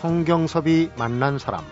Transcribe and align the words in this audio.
성경섭이 0.00 0.92
만난 0.96 1.38
사람 1.38 1.62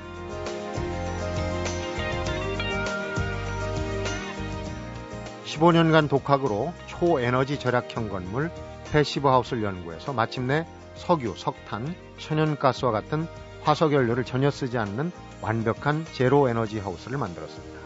(15년간) 5.47 6.11
독학으로 6.11 6.75
초에너지 6.85 7.59
절약형 7.59 8.11
건물 8.11 8.51
패시브 8.93 9.27
하우스를 9.27 9.63
연구해서 9.63 10.13
마침내 10.13 10.67
석유, 10.95 11.33
석탄, 11.39 11.95
천연가스와 12.19 12.93
같은 12.93 13.27
화석 13.63 13.95
연료를 13.95 14.25
전혀 14.25 14.51
쓰지 14.51 14.77
않는 14.77 15.11
완벽한 15.41 16.05
제로 16.13 16.51
에너지 16.51 16.79
하우스를 16.79 17.17
만들었습니다. 17.17 17.81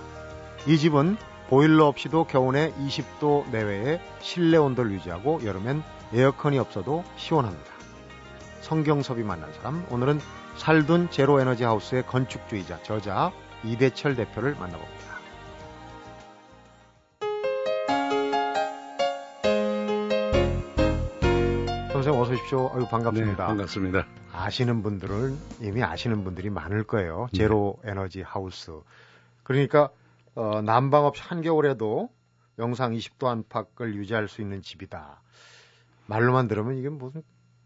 이 0.66 0.76
집은 0.76 1.18
보일러 1.50 1.86
없이도 1.86 2.24
겨울에 2.24 2.72
20도 2.80 3.48
내외의 3.50 4.00
실내 4.18 4.56
온도를 4.56 4.90
유지하고 4.90 5.44
여름엔 5.44 5.84
에어컨이 6.12 6.58
없어도 6.58 7.04
시원합니다. 7.14 7.70
성경섭이 8.62 9.22
만난 9.22 9.52
사람 9.52 9.84
오늘은 9.90 10.20
살둔 10.56 11.10
제로 11.10 11.40
에너지 11.40 11.64
하우스의 11.64 12.06
건축주의자 12.06 12.82
저자 12.82 13.32
이대철 13.64 14.14
대표를 14.16 14.54
만나봅니다. 14.54 15.02
선생님 21.92 22.20
어서 22.20 22.32
오십시오. 22.32 22.70
아유 22.74 22.86
반갑습니다. 22.88 23.30
네, 23.30 23.36
반갑습니다. 23.36 24.06
아시는 24.32 24.82
분들은 24.82 25.38
이미 25.60 25.82
아시는 25.82 26.24
분들이 26.24 26.50
많을 26.50 26.84
거예요. 26.84 27.28
제로 27.32 27.78
네. 27.84 27.90
에너지 27.90 28.22
하우스. 28.22 28.72
그러니까 29.42 29.90
어, 30.34 30.62
난방 30.62 31.04
없이 31.04 31.22
한겨울에도 31.22 32.08
영상 32.58 32.92
20도 32.92 33.26
안팎을 33.26 33.94
유지할 33.94 34.28
수 34.28 34.40
있는 34.40 34.62
집이다. 34.62 35.20
말로만 36.06 36.48
들으면 36.48 36.76
이게 36.78 36.88
무슨 36.88 37.22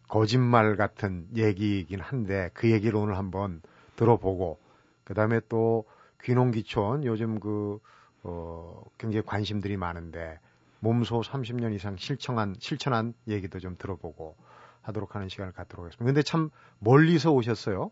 거짓말 0.09 0.77
같은 0.77 1.27
얘기이긴 1.35 2.01
한데 2.01 2.51
그 2.55 2.71
얘기를 2.71 2.97
오늘 2.97 3.17
한번 3.17 3.61
들어보고 3.97 4.59
그다음에 5.05 5.41
또 5.49 5.85
귀농귀촌 6.23 7.05
요즘 7.05 7.41
그 7.41 7.79
어, 8.23 8.83
굉장히 8.99 9.25
관심들이 9.25 9.77
많은데 9.77 10.39
몸소 10.81 11.21
30년 11.21 11.75
이상 11.75 11.97
실천한 11.97 12.55
실천한 12.59 13.15
얘기도 13.29 13.59
좀 13.59 13.77
들어보고 13.79 14.37
하도록 14.83 15.15
하는 15.15 15.29
시간을 15.29 15.53
갖도록 15.53 15.85
하겠습니다. 15.87 16.05
근데 16.05 16.23
참 16.23 16.51
멀리서 16.79 17.33
오셨어요? 17.33 17.91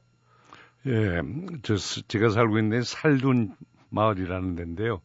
예, 0.86 1.22
저 1.62 1.76
제가 1.76 2.28
살고 2.28 2.58
있는 2.58 2.82
살둔 2.82 3.56
마을이라는 3.90 4.54
데인데요. 4.54 5.00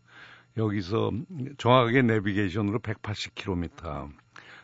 여기서 0.58 1.12
정확하게 1.58 2.02
내비게이션으로 2.02 2.80
180km, 2.80 4.12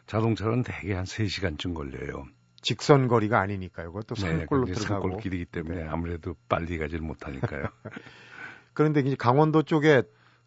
자동차는 0.08 0.64
대개 0.64 0.94
한 0.94 1.06
3시간쯤 1.06 1.74
걸려요. 1.74 2.28
직선 2.66 3.08
거리가 3.08 3.40
아니니까요. 3.40 3.94
그것도 3.94 4.16
네, 4.16 4.22
산골로 4.22 4.66
네, 4.66 4.74
들어가고 4.74 5.02
산골 5.04 5.22
길이기 5.22 5.46
때문에 5.46 5.84
네. 5.84 5.88
아무래도 5.88 6.36
빨리 6.50 6.80
가질 6.80 7.00
못하니까요. 7.00 7.68
그런데 8.74 9.02
이제 9.02 9.16
강원도 9.16 9.62
쪽에 9.62 10.02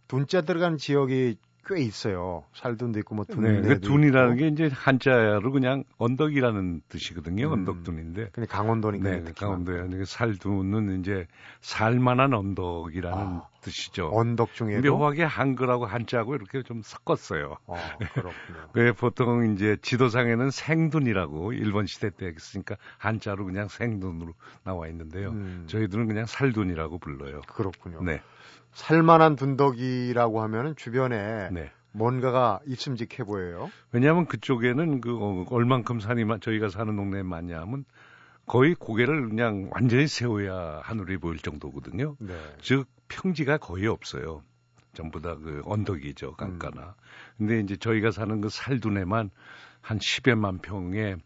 둔자 0.08 0.40
들어가는 0.40 0.78
지역이 0.78 1.36
꽤 1.68 1.82
있어요. 1.82 2.44
살둔도 2.54 2.98
있고 3.00 3.14
뭐 3.14 3.24
둔도 3.26 3.42
네, 3.42 3.60
그 3.60 3.80
둔이라는 3.80 4.36
게 4.36 4.48
이제 4.48 4.70
한자로 4.72 5.52
그냥 5.52 5.84
언덕이라는 5.98 6.80
뜻이거든요. 6.88 7.48
음, 7.48 7.52
언덕둔인데. 7.52 8.30
근데 8.32 8.46
강원도니까. 8.46 9.10
네, 9.10 9.32
강원도에 9.36 10.04
살둔은 10.06 11.00
이제 11.00 11.26
살만한 11.60 12.32
언덕이라는 12.32 13.18
아, 13.18 13.48
뜻이죠. 13.60 14.10
언덕 14.12 14.54
중에도 14.54 14.96
묘하게 14.96 15.24
한글하고 15.24 15.84
한자하고 15.84 16.34
이렇게 16.34 16.62
좀 16.62 16.80
섞었어요. 16.82 17.56
아, 17.66 17.96
그렇군요. 18.14 18.68
그 18.72 18.94
보통 18.94 19.52
이제 19.52 19.76
지도상에는 19.82 20.50
생둔이라고 20.50 21.52
일본 21.52 21.86
시대 21.86 22.08
때 22.10 22.26
했으니까 22.26 22.76
한자로 22.96 23.44
그냥 23.44 23.68
생둔으로 23.68 24.32
나와 24.64 24.88
있는데요. 24.88 25.30
음. 25.30 25.64
저희들은 25.66 26.06
그냥 26.06 26.24
살둔이라고 26.24 26.98
불러요. 26.98 27.42
그렇군요. 27.46 28.02
네. 28.02 28.22
살만한 28.78 29.34
둔덕이라고 29.34 30.40
하면은 30.40 30.76
주변에 30.76 31.50
네. 31.50 31.72
뭔가가 31.90 32.60
있음직해 32.64 33.24
보여요. 33.24 33.70
왜냐하면 33.90 34.26
그쪽에는 34.26 35.00
그 35.00 35.18
어, 35.20 35.44
얼만큼 35.50 35.98
산이 35.98 36.24
저희가 36.40 36.68
사는 36.68 36.94
동네에 36.94 37.24
많냐면 37.24 37.84
거의 38.46 38.76
고개를 38.76 39.30
그냥 39.30 39.68
완전히 39.72 40.06
세워야 40.06 40.80
하늘이 40.84 41.18
보일 41.18 41.38
정도거든요. 41.38 42.14
네. 42.20 42.34
즉 42.62 42.86
평지가 43.08 43.58
거의 43.58 43.88
없어요. 43.88 44.42
전부 44.94 45.20
다 45.20 45.34
그 45.34 45.60
언덕이죠, 45.64 46.34
강가나. 46.34 46.82
음. 46.82 46.92
근데 47.38 47.60
이제 47.60 47.76
저희가 47.76 48.12
사는 48.12 48.40
그 48.40 48.48
살둔에만 48.48 49.30
한 49.80 49.98
10여만 49.98 50.62
평에 50.62 51.16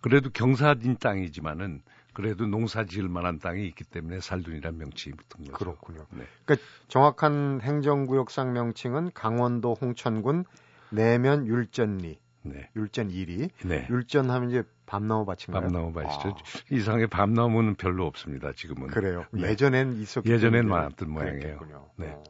그래도 0.00 0.30
경사진 0.30 0.96
땅이지만은 0.96 1.82
그래도 2.14 2.46
농사 2.46 2.84
지을 2.86 3.08
만한 3.08 3.38
땅이 3.38 3.66
있기 3.66 3.84
때문에 3.84 4.20
살둔이라는 4.20 4.78
명칭이 4.78 5.16
붙은 5.16 5.44
거죠. 5.44 5.52
그렇군요. 5.52 6.06
네. 6.10 6.24
그러니까 6.44 6.66
정확한 6.88 7.60
행정구역상 7.60 8.52
명칭은 8.52 9.10
강원도 9.12 9.74
홍천군 9.74 10.44
내면 10.90 11.46
율전리. 11.46 12.18
네. 12.42 12.70
율전 12.76 13.08
1위. 13.08 13.50
네. 13.64 13.86
율전 13.90 14.30
하면 14.30 14.50
이제 14.50 14.62
밤나무 14.86 15.24
밭인가요? 15.24 15.62
밤나무 15.62 15.92
밭이죠. 15.92 16.28
아. 16.28 16.34
이상하게 16.70 17.06
밤나무는 17.06 17.74
별로 17.74 18.06
없습니다. 18.06 18.52
지금은. 18.52 18.88
그래요. 18.88 19.24
네. 19.32 19.50
예전엔 19.50 19.94
있었기 19.94 20.30
예전엔 20.30 20.68
많았던 20.68 21.10
모양이에요. 21.10 21.58
네. 21.96 22.10
어. 22.10 22.22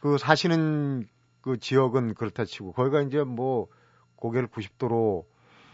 그 0.00 0.18
사시는 0.18 1.08
그 1.40 1.58
지역은 1.58 2.14
그렇다 2.14 2.44
치고 2.44 2.72
거기가 2.72 3.02
이제 3.02 3.22
뭐 3.22 3.68
고개를 4.16 4.48
90도로 4.48 5.24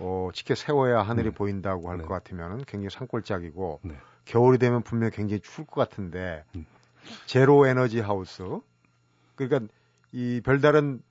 어, 0.01 0.31
직계 0.33 0.55
세워야 0.55 1.03
하늘이 1.03 1.29
네. 1.29 1.35
보인다고 1.35 1.91
할것 1.91 2.07
네. 2.07 2.09
같으면 2.09 2.65
굉장히 2.65 2.91
산골짜기고 2.91 3.81
네. 3.85 3.97
겨울이 4.25 4.59
되면 4.59 4.83
분명히 4.83 5.13
굉장히 5.13 5.41
추울 5.41 5.67
것 5.67 5.89
같은데 5.89 6.45
음. 6.57 6.67
제로 7.27 7.67
에너지 7.67 8.01
하우스 8.01 8.43
그러니까 9.35 9.73
이 10.13 10.41
별다른 10.45 11.03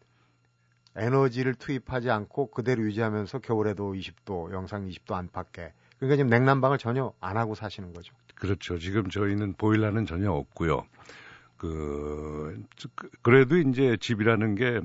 에너지를 0.96 1.54
투입하지 1.54 2.10
않고 2.10 2.52
그대로 2.52 2.84
유지하면서 2.84 3.40
겨울에도 3.40 3.94
20도, 3.94 4.52
영상 4.52 4.86
20도 4.88 5.14
안팎에 5.14 5.74
그러니까 5.98 6.16
지금 6.16 6.30
냉난방을 6.30 6.78
전혀 6.78 7.14
안 7.20 7.38
하고 7.38 7.56
사시는 7.56 7.94
거죠. 7.94 8.14
그렇죠. 8.36 8.80
지금 8.80 9.10
저희는 9.10 9.54
보일러는 9.54 10.06
전혀 10.06 10.32
없고요. 10.32 10.86
그 11.58 12.64
그래도 13.22 13.58
이제 13.58 13.98
집이라는 14.00 14.56
게 14.56 14.80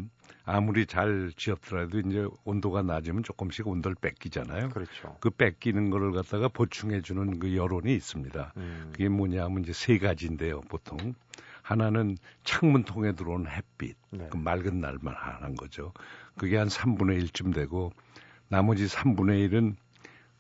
아무리 0.45 0.87
잘 0.87 1.33
지었더라도 1.37 2.01
이제 2.01 2.27
온도가 2.45 2.83
낮으면 2.83 3.23
조금씩 3.23 3.67
온도를 3.67 3.95
뺏기잖아요. 4.01 4.71
그렇죠. 4.71 5.17
그 5.21 5.31
뺏기는 5.31 5.91
거를 5.91 6.13
갖다가 6.13 6.49
보충해 6.49 7.01
주는 7.01 7.39
그 7.39 7.57
여론이 7.57 7.95
있습니다. 7.95 8.53
음. 8.57 8.89
그게 8.93 9.09
뭐냐면 9.09 9.63
이제 9.63 9.73
세 9.73 9.99
가지인데요, 9.99 10.61
보통. 10.63 11.15
하나는 11.63 12.19
창문 12.45 12.85
통해 12.85 13.15
들어오는 13.15 13.51
햇빛. 13.51 13.97
네. 14.11 14.29
그 14.31 14.37
맑은 14.37 14.81
날만 14.81 15.15
하는 15.15 15.57
거죠. 15.57 15.93
그게 16.37 16.59
한 16.59 16.69
3분의 16.69 17.25
1쯤 17.25 17.55
되고 17.55 17.93
나머지 18.49 18.87
3분의 18.87 19.49
1은 19.49 19.75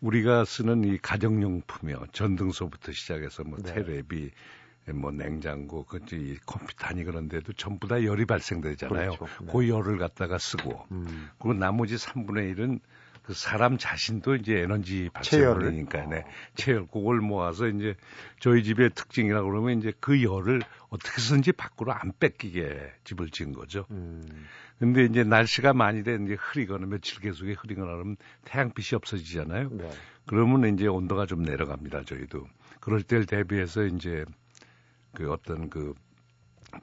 우리가 0.01 0.45
쓰는 0.45 0.85
이 0.85 0.99
가정용품이요. 0.99 2.09
전등소부터 2.13 2.93
시작해서 2.93 3.43
뭐 3.43 3.59
네. 3.59 3.73
테레비, 3.73 4.31
뭐 4.93 5.11
냉장고, 5.11 5.85
그이 5.85 6.37
컴퓨터 6.45 6.87
아니 6.87 7.05
그런데도 7.05 7.55
전부 7.55 7.89
다 7.89 8.03
열이 8.03 8.27
발생되잖아요. 8.27 9.13
그렇죠. 9.13 9.45
네. 9.45 9.53
그 9.53 9.69
열을 9.69 9.99
갖다가 9.99 10.39
쓰고 10.39 10.87
음. 10.93 11.31
그리고 11.39 11.55
나머지 11.55 11.97
3분의 11.97 12.55
1은 12.55 12.81
그 13.25 13.33
사람 13.33 13.79
자신도 13.79 14.37
이제 14.37 14.59
에너지 14.59 15.09
발생이니까 15.13 16.07
네. 16.07 16.25
체열 16.57 16.87
그걸 16.87 17.21
모아서 17.21 17.69
이제 17.69 17.97
저희 18.39 18.63
집의 18.63 18.91
특징이라 18.95 19.41
고 19.41 19.49
그러면 19.49 19.79
이제 19.79 19.95
그 19.99 20.23
열을 20.23 20.61
어떻게든지 20.91 21.53
밖으로 21.53 21.93
안 21.93 22.13
뺏기게 22.21 22.93
집을 23.05 23.31
지은 23.31 23.55
거죠. 23.55 23.87
음. 23.91 24.47
근데 24.79 25.05
이제 25.05 25.25
날씨가 25.25 25.73
많이 25.73 26.05
된 26.05 26.27
이제 26.27 26.37
흐리거나 26.39 26.87
며칠 26.87 27.21
계속에 27.21 27.55
흐리거나 27.55 27.93
그러면 27.93 28.17
태양빛이 28.45 28.95
없어지잖아요. 28.97 29.71
네. 29.73 29.91
그러면 30.27 30.75
이제 30.75 30.87
온도가 30.87 31.25
좀 31.25 31.43
내려갑니다. 31.43 32.03
저희도 32.03 32.47
그럴 32.81 33.03
때를 33.03 33.25
대비해서 33.25 33.85
이제 33.85 34.27
그 35.15 35.33
어떤 35.33 35.71
그 35.71 35.95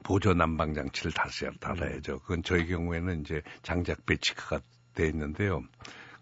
보조 0.02 0.34
난방 0.34 0.74
장치를 0.74 1.12
다시 1.12 1.46
달아야죠. 1.60 2.20
그건 2.20 2.42
저희 2.42 2.66
경우에는 2.66 3.20
이제 3.20 3.42
장작 3.62 4.06
배치크가 4.06 4.60
돼 4.94 5.06
있는데요. 5.08 5.62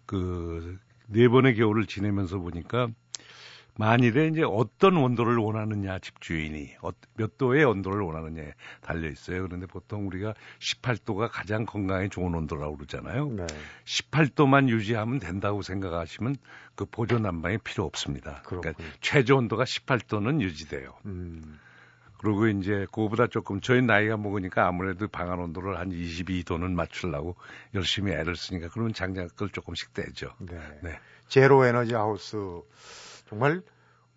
그 0.05 0.79
네 1.11 1.27
번의 1.27 1.55
겨울을 1.55 1.85
지내면서 1.87 2.39
보니까 2.39 2.87
만일에 3.77 4.27
이제 4.27 4.43
어떤 4.43 4.97
온도를 4.97 5.37
원하느냐 5.37 5.99
집주인이 5.99 6.75
어, 6.81 6.91
몇 7.15 7.37
도의 7.37 7.63
온도를 7.63 8.01
원하느냐에 8.01 8.53
달려 8.81 9.09
있어요. 9.09 9.43
그런데 9.43 9.65
보통 9.65 10.07
우리가 10.07 10.33
18도가 10.59 11.29
가장 11.31 11.65
건강에 11.65 12.09
좋은 12.09 12.35
온도라고 12.35 12.75
그러잖아요. 12.77 13.29
네. 13.29 13.47
18도만 13.85 14.69
유지하면 14.69 15.19
된다고 15.19 15.61
생각하시면 15.61 16.35
그 16.75 16.85
보조 16.85 17.17
난방이 17.19 17.59
필요 17.59 17.85
없습니다. 17.85 18.41
그러니까 18.45 18.71
그렇군요. 18.71 18.73
그러니까 18.73 18.97
최저 19.01 19.35
온도가 19.35 19.63
18도는 19.63 20.41
유지돼요. 20.41 20.93
음. 21.05 21.59
그리고 22.21 22.47
이제 22.47 22.85
그거보다 22.91 23.25
조금 23.25 23.61
저희 23.61 23.81
나이가 23.81 24.15
먹으니까 24.15 24.67
아무래도 24.67 25.07
방안 25.07 25.39
온도를 25.39 25.79
한 25.79 25.89
22도는 25.89 26.71
맞추려고 26.71 27.35
열심히 27.73 28.11
애를 28.11 28.35
쓰니까 28.35 28.69
그러면 28.71 28.93
장작을 28.93 29.49
조금씩 29.49 29.95
떼죠. 29.95 30.29
네. 30.37 30.59
네. 30.83 30.99
제로 31.27 31.65
에너지 31.65 31.95
하우스 31.95 32.37
정말 33.27 33.63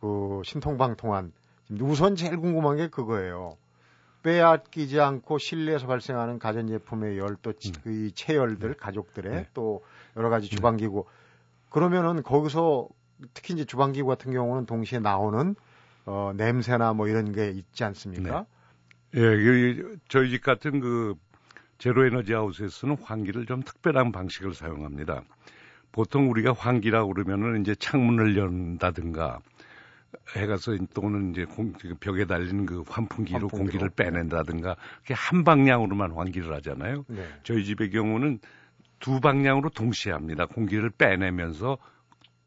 그 0.02 0.42
신통방통한 0.44 1.32
우선 1.80 2.14
제일 2.14 2.36
궁금한 2.36 2.76
게 2.76 2.88
그거예요. 2.88 3.56
빼앗기지 4.22 5.00
않고 5.00 5.38
실내에서 5.38 5.86
발생하는 5.86 6.38
가전제품의 6.38 7.16
열, 7.16 7.36
또 7.40 7.50
음. 7.50 7.72
그 7.84 8.10
체열들, 8.14 8.68
네. 8.70 8.74
가족들의 8.78 9.32
네. 9.32 9.48
또 9.54 9.82
여러 10.16 10.28
가지 10.28 10.50
네. 10.50 10.56
주방기구. 10.56 11.06
그러면은 11.70 12.22
거기서 12.22 12.88
특히 13.32 13.54
이제 13.54 13.64
주방기구 13.64 14.06
같은 14.06 14.30
경우는 14.32 14.66
동시에 14.66 14.98
나오는 14.98 15.54
어, 16.06 16.32
냄새나 16.36 16.92
뭐 16.92 17.08
이런 17.08 17.32
게 17.32 17.50
있지 17.50 17.84
않습니까? 17.84 18.46
네. 19.12 19.20
예, 19.20 19.82
저희 20.08 20.30
집 20.30 20.42
같은 20.42 20.80
그 20.80 21.14
제로 21.78 22.04
에너지 22.04 22.32
하우스에서는 22.32 22.96
환기를 23.02 23.46
좀 23.46 23.62
특별한 23.62 24.12
방식을 24.12 24.54
사용합니다. 24.54 25.22
보통 25.92 26.30
우리가 26.30 26.52
환기라고 26.52 27.14
그러면은 27.14 27.60
이제 27.60 27.74
창문을 27.74 28.36
연다든가 28.36 29.38
해가서 30.36 30.76
또는 30.92 31.30
이제 31.30 31.44
공, 31.44 31.72
그 31.72 31.94
벽에 32.00 32.24
달린 32.24 32.66
그 32.66 32.82
환풍기로, 32.88 33.40
환풍기로. 33.40 33.48
공기를 33.48 33.90
빼낸다든가 33.90 34.76
그게 35.02 35.14
한 35.14 35.44
방향으로만 35.44 36.12
환기를 36.12 36.52
하잖아요. 36.54 37.04
네. 37.08 37.26
저희 37.42 37.64
집의 37.64 37.90
경우는 37.90 38.40
두 38.98 39.20
방향으로 39.20 39.70
동시에 39.70 40.12
합니다. 40.12 40.46
공기를 40.46 40.90
빼내면서 40.90 41.78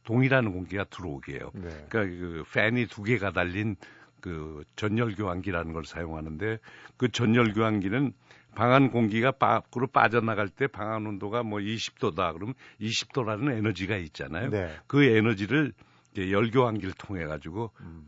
동일한 0.07 0.53
공기가 0.53 0.85
들어오게 0.85 1.33
해요. 1.33 1.51
네. 1.53 1.67
그러니까 1.89 2.17
그 2.17 2.43
팬이 2.53 2.87
두 2.87 3.03
개가 3.03 3.31
달린 3.31 3.75
그 4.21 4.63
전열 4.77 5.15
교환기라는 5.15 5.73
걸 5.73 5.83
사용하는데 5.83 6.59
그 6.95 7.09
전열 7.09 7.53
교환기는 7.53 8.13
방안 8.55 8.89
공기가 8.89 9.31
밖으로 9.31 9.87
빠져나갈 9.87 10.47
때 10.47 10.67
방안 10.67 11.05
온도가 11.05 11.43
뭐 11.43 11.59
20도다. 11.59 12.33
그러면 12.33 12.55
20도라는 12.79 13.51
에너지가 13.57 13.97
있잖아요. 13.97 14.49
네. 14.49 14.73
그 14.87 15.03
에너지를 15.03 15.73
열교환기를 16.17 16.93
통해 16.93 17.25
가지고 17.25 17.71
음. 17.81 18.07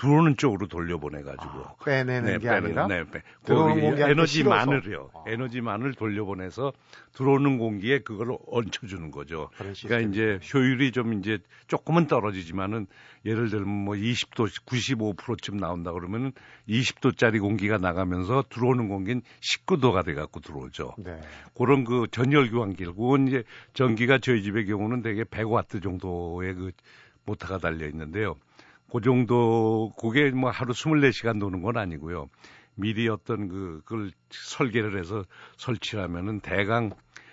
들어오는 0.00 0.38
쪽으로 0.38 0.66
돌려보내가지고 0.66 1.44
아, 1.44 1.74
빼내는 1.84 2.24
네, 2.24 2.38
게 2.38 2.48
빼는, 2.48 2.64
아니라 2.64 2.86
네, 2.86 3.04
빼. 3.04 3.22
들어오는 3.44 3.80
공기 3.82 4.02
에너지만을요. 4.02 5.10
아. 5.12 5.24
에너지만을 5.26 5.92
돌려보내서 5.92 6.72
들어오는 7.12 7.58
공기에 7.58 7.98
그걸 7.98 8.34
얹혀주는 8.46 9.10
거죠. 9.10 9.50
그러니까 9.58 10.08
이제 10.08 10.40
효율이 10.54 10.92
좀 10.92 11.12
이제 11.12 11.38
조금은 11.66 12.06
떨어지지만은 12.06 12.86
예를 13.26 13.50
들면 13.50 13.68
뭐 13.68 13.94
20도 13.94 14.48
95%쯤 14.64 15.58
나온다 15.58 15.92
그러면은 15.92 16.32
20도짜리 16.66 17.38
공기가 17.38 17.76
나가면서 17.76 18.44
들어오는 18.48 18.88
공기는 18.88 19.20
19도가 19.40 20.02
돼갖고 20.06 20.40
들어오죠. 20.40 20.94
네. 20.96 21.20
그런 21.54 21.84
그 21.84 22.06
전열 22.10 22.50
교환기, 22.50 22.86
그건 22.86 23.28
이제 23.28 23.42
전기가 23.74 24.16
저희 24.16 24.42
집의 24.42 24.64
경우는 24.64 25.02
대개 25.02 25.24
100와트 25.24 25.82
정도의 25.82 26.54
그 26.54 26.70
모터가 27.26 27.58
달려 27.58 27.86
있는데요. 27.86 28.36
그 28.92 29.00
정도, 29.00 29.92
그게 29.98 30.30
뭐 30.30 30.50
하루 30.50 30.72
24시간 30.72 31.40
도는 31.40 31.62
건 31.62 31.76
아니고요. 31.76 32.28
미리 32.74 33.08
어떤 33.08 33.48
그, 33.48 33.82
그걸 33.84 34.10
설계를 34.30 34.98
해서 34.98 35.24
설치를 35.56 36.02
하면은 36.04 36.40
대강 36.40 36.90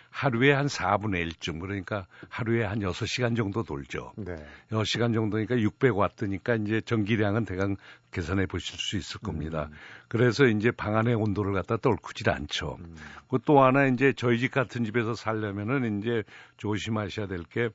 하루에 0.09 0.51
한 0.51 0.65
4분의 0.65 1.29
1쯤 1.29 1.59
그러니까 1.59 2.07
하루에 2.27 2.63
한 2.63 2.79
6시간 2.79 3.37
정도 3.37 3.61
돌죠. 3.61 4.13
네. 4.17 4.35
6시간 4.71 5.13
정도니까 5.13 5.55
600와트니까 5.55 6.65
이제 6.65 6.81
전기량은 6.81 7.45
대강 7.45 7.75
계산해 8.11 8.47
보실 8.47 8.79
수 8.79 8.97
있을 8.97 9.19
겁니다. 9.19 9.69
음. 9.71 9.75
그래서 10.07 10.45
이제 10.45 10.71
방 10.71 10.97
안의 10.97 11.13
온도를 11.13 11.53
갖다 11.53 11.77
떨구질 11.77 12.31
않죠. 12.31 12.77
음. 12.79 12.95
그또 13.29 13.61
하나 13.61 13.85
이제 13.85 14.11
저희 14.11 14.39
집 14.39 14.51
같은 14.51 14.85
집에서 14.85 15.13
살려면은 15.13 15.99
이제 15.99 16.23
조심하셔야 16.57 17.27
될 17.27 17.43
게 17.43 17.69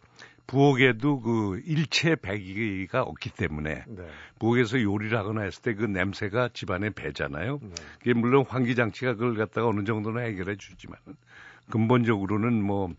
부엌에도 0.46 1.20
그 1.20 1.60
일체 1.64 2.14
배기가 2.14 3.02
없기 3.02 3.30
때문에 3.30 3.84
네. 3.86 4.08
부엌에서 4.38 4.82
요리를 4.82 5.16
하거나 5.16 5.42
했을 5.42 5.62
때 5.62 5.72
그 5.74 5.84
냄새가 5.84 6.50
집안에 6.52 6.90
배잖아요. 6.90 7.58
네. 7.62 7.70
그게 7.98 8.12
물론 8.14 8.44
환기 8.46 8.74
장치가 8.74 9.14
그걸 9.14 9.34
갖다가 9.34 9.68
어느 9.68 9.84
정도는 9.84 10.24
해결해 10.24 10.56
주지만 10.56 10.98
근본적으로는 11.70 12.62
뭐 12.62 12.92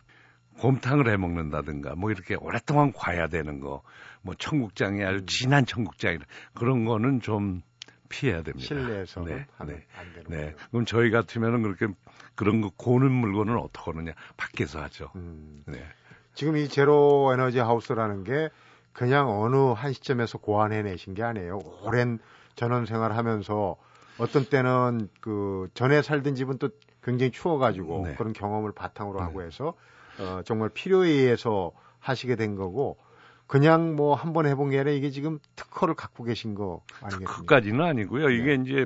곰탕을 0.60 1.10
해 1.10 1.18
먹는다든가 1.18 1.96
뭐 1.96 2.12
이렇게 2.12 2.36
오랫동안 2.36 2.92
과야 2.94 3.28
되는 3.28 3.60
거, 3.60 3.82
뭐 4.22 4.36
청국장이 4.36 5.04
아주 5.04 5.20
음. 5.20 5.26
진한 5.26 5.66
청국장 5.66 6.20
그런 6.54 6.86
거는 6.86 7.22
좀 7.22 7.62
피해야 8.10 8.44
됩니다. 8.44 8.66
실내에서 8.68 9.24
네, 9.24 9.46
네, 9.66 9.86
안 9.98 10.14
되는 10.14 10.30
네. 10.30 10.54
그럼 10.70 10.86
저희 10.86 11.10
같으면은 11.10 11.64
그렇게 11.64 11.88
그런 12.36 12.62
거 12.62 12.70
고는 12.76 13.12
물건은 13.12 13.58
어떻게 13.58 13.92
하느냐 13.92 14.14
밖에서 14.38 14.82
하죠. 14.84 15.10
음. 15.16 15.64
네. 15.66 15.84
지금 16.34 16.58
이 16.58 16.68
제로 16.68 17.32
에너지 17.34 17.60
하우스라는 17.60 18.24
게 18.24 18.50
그냥 18.92 19.30
어느 19.30 19.56
한 19.74 19.94
시점에서 19.94 20.38
고안해내신 20.38 21.14
게 21.14 21.24
아니에요. 21.24 21.60
오랜 21.84 22.20
전원 22.56 22.86
생활을 22.86 23.18
하면서 23.18 23.76
어떤 24.18 24.46
때는 24.46 25.10
그 25.20 25.68
전에 25.74 26.02
살던 26.02 26.36
집은 26.36 26.58
또 26.60 26.70
굉장히 27.04 27.32
추워가지고 27.32 28.08
네. 28.08 28.16
그런 28.16 28.34
경험을 28.34 28.72
바탕으로 28.72 29.20
네. 29.20 29.26
하고 29.26 29.42
해서 29.42 29.74
어, 30.20 30.42
정말 30.46 30.70
필요에 30.70 31.10
의해서 31.10 31.72
하시게 32.00 32.36
된 32.36 32.56
거고 32.56 32.98
그냥 33.48 33.96
뭐 33.96 34.16
한 34.16 34.34
번 34.34 34.46
해본 34.46 34.70
게 34.70 34.80
아니라 34.80 34.92
이게 34.96 35.10
지금 35.10 35.40
특허를 35.56 35.96
갖고 35.96 36.24
계신 36.24 36.54
거 36.56 36.82
아니겠습니까? 37.02 37.32
특허까지는 37.34 37.82
아니고요. 37.84 38.30
이게 38.30 38.58
네. 38.58 38.64
이제 38.64 38.86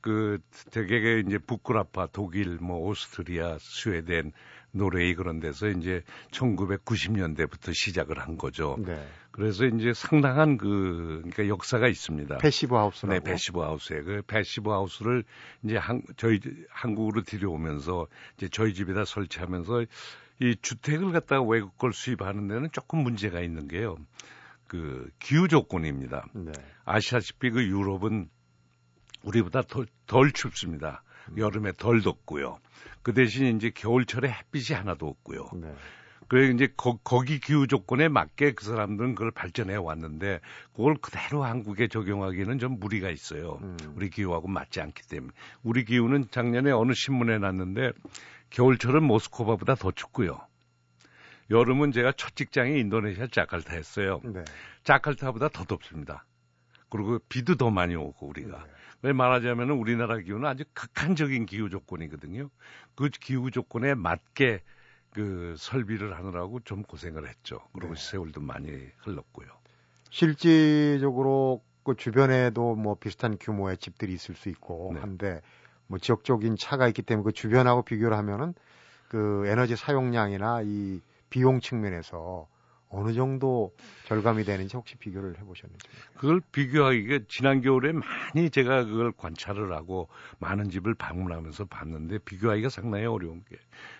그 0.00 0.38
대개 0.70 1.22
이제 1.26 1.38
북구라파 1.38 2.08
독일 2.12 2.58
뭐 2.60 2.78
오스트리아 2.88 3.58
스웨덴 3.60 4.32
노르웨이 4.72 5.14
그런 5.14 5.40
데서 5.40 5.68
이제 5.68 6.02
1990년대부터 6.30 7.74
시작을 7.74 8.18
한 8.18 8.36
거죠. 8.36 8.76
네. 8.78 9.06
그래서 9.30 9.64
이제 9.66 9.92
상당한 9.92 10.56
그 10.56 11.20
그러니까 11.22 11.48
역사가 11.48 11.88
있습니다. 11.88 12.38
패시브 12.38 12.74
하우스라고. 12.74 13.14
네, 13.14 13.20
패시브 13.20 13.60
하우스에 13.60 14.02
그 14.02 14.22
패시브 14.26 14.70
하우스를 14.70 15.24
이제 15.62 15.76
한 15.76 16.02
저희 16.16 16.40
한국으로 16.70 17.22
들여오면서 17.22 18.06
이제 18.36 18.48
저희 18.48 18.74
집에다 18.74 19.04
설치하면서 19.04 19.84
이 20.40 20.56
주택을 20.60 21.12
갖다가 21.12 21.42
외국 21.42 21.78
걸 21.78 21.92
수입하는 21.92 22.48
데는 22.48 22.68
조금 22.72 23.02
문제가 23.02 23.40
있는 23.40 23.68
게요. 23.68 23.96
그 24.66 25.08
기후 25.18 25.48
조건입니다. 25.48 26.26
네. 26.34 26.52
아시다시피 26.84 27.50
그 27.50 27.62
유럽은 27.62 28.28
우리보다 29.28 29.62
덜, 29.62 29.86
덜 30.06 30.32
춥습니다. 30.32 31.02
여름에 31.36 31.72
덜 31.72 32.02
덥고요. 32.02 32.58
그 33.02 33.12
대신 33.12 33.56
이제 33.56 33.70
겨울철에 33.70 34.28
햇빛이 34.28 34.76
하나도 34.76 35.06
없고요. 35.06 35.50
네. 35.54 35.74
그래 36.28 36.50
이제 36.50 36.68
거, 36.76 36.98
거기 37.02 37.40
기후 37.40 37.66
조건에 37.66 38.08
맞게 38.08 38.52
그 38.52 38.64
사람들은 38.64 39.14
그걸 39.14 39.30
발전해 39.30 39.76
왔는데 39.76 40.40
그걸 40.74 40.96
그대로 41.00 41.42
한국에 41.42 41.88
적용하기는 41.88 42.58
좀 42.58 42.78
무리가 42.78 43.08
있어요. 43.10 43.58
음. 43.62 43.76
우리 43.94 44.10
기후하고 44.10 44.48
맞지 44.48 44.80
않기 44.80 45.08
때문에 45.08 45.32
우리 45.62 45.84
기후는 45.84 46.28
작년에 46.30 46.70
어느 46.70 46.92
신문에 46.92 47.38
났는데 47.38 47.92
겨울철은 48.50 49.02
모스코바보다 49.04 49.74
더 49.76 49.90
춥고요. 49.90 50.38
여름은 51.50 51.92
제가 51.92 52.12
첫 52.12 52.36
직장이 52.36 52.78
인도네시아 52.78 53.28
자칼타였어요. 53.28 54.20
네. 54.24 54.44
자칼타보다 54.84 55.48
더 55.48 55.64
덥습니다. 55.64 56.26
그리고 56.90 57.18
비도 57.30 57.56
더 57.56 57.70
많이 57.70 57.94
오고 57.94 58.26
우리가. 58.26 58.64
네. 58.64 58.70
왜 59.02 59.12
말하자면 59.12 59.70
우리나라 59.70 60.18
기후는 60.18 60.48
아주 60.48 60.64
극한적인 60.74 61.46
기후 61.46 61.70
조건이거든요. 61.70 62.50
그 62.94 63.08
기후 63.08 63.50
조건에 63.50 63.94
맞게 63.94 64.60
그 65.10 65.54
설비를 65.56 66.16
하느라고 66.16 66.60
좀 66.60 66.82
고생을 66.82 67.28
했죠. 67.28 67.60
그리고 67.72 67.94
네. 67.94 68.00
세월도 68.00 68.40
많이 68.40 68.70
흘렀고요. 68.98 69.48
실질적으로 70.10 71.62
그 71.84 71.94
주변에도 71.96 72.74
뭐 72.74 72.96
비슷한 72.96 73.38
규모의 73.38 73.78
집들이 73.78 74.12
있을 74.12 74.34
수 74.34 74.48
있고 74.48 74.90
네. 74.94 75.00
한데 75.00 75.40
뭐 75.86 75.98
지역적인 75.98 76.56
차가 76.58 76.86
있기 76.88 77.02
때문에 77.02 77.24
그 77.24 77.32
주변하고 77.32 77.82
비교를 77.82 78.16
하면은 78.16 78.54
그 79.08 79.44
에너지 79.46 79.76
사용량이나 79.76 80.62
이 80.64 81.00
비용 81.30 81.60
측면에서 81.60 82.46
어느 82.90 83.12
정도 83.12 83.74
절감이 84.06 84.44
되는지 84.44 84.76
혹시 84.76 84.96
비교를 84.96 85.38
해보셨는지? 85.38 85.88
그걸 86.14 86.40
비교하기가 86.52 87.20
지난 87.28 87.60
겨울에 87.60 87.92
많이 87.92 88.50
제가 88.50 88.84
그걸 88.84 89.12
관찰을 89.12 89.72
하고 89.72 90.08
많은 90.38 90.70
집을 90.70 90.94
방문하면서 90.94 91.66
봤는데 91.66 92.18
비교하기가 92.18 92.68
상당히 92.70 93.04
어려운 93.04 93.44
게 93.48 93.56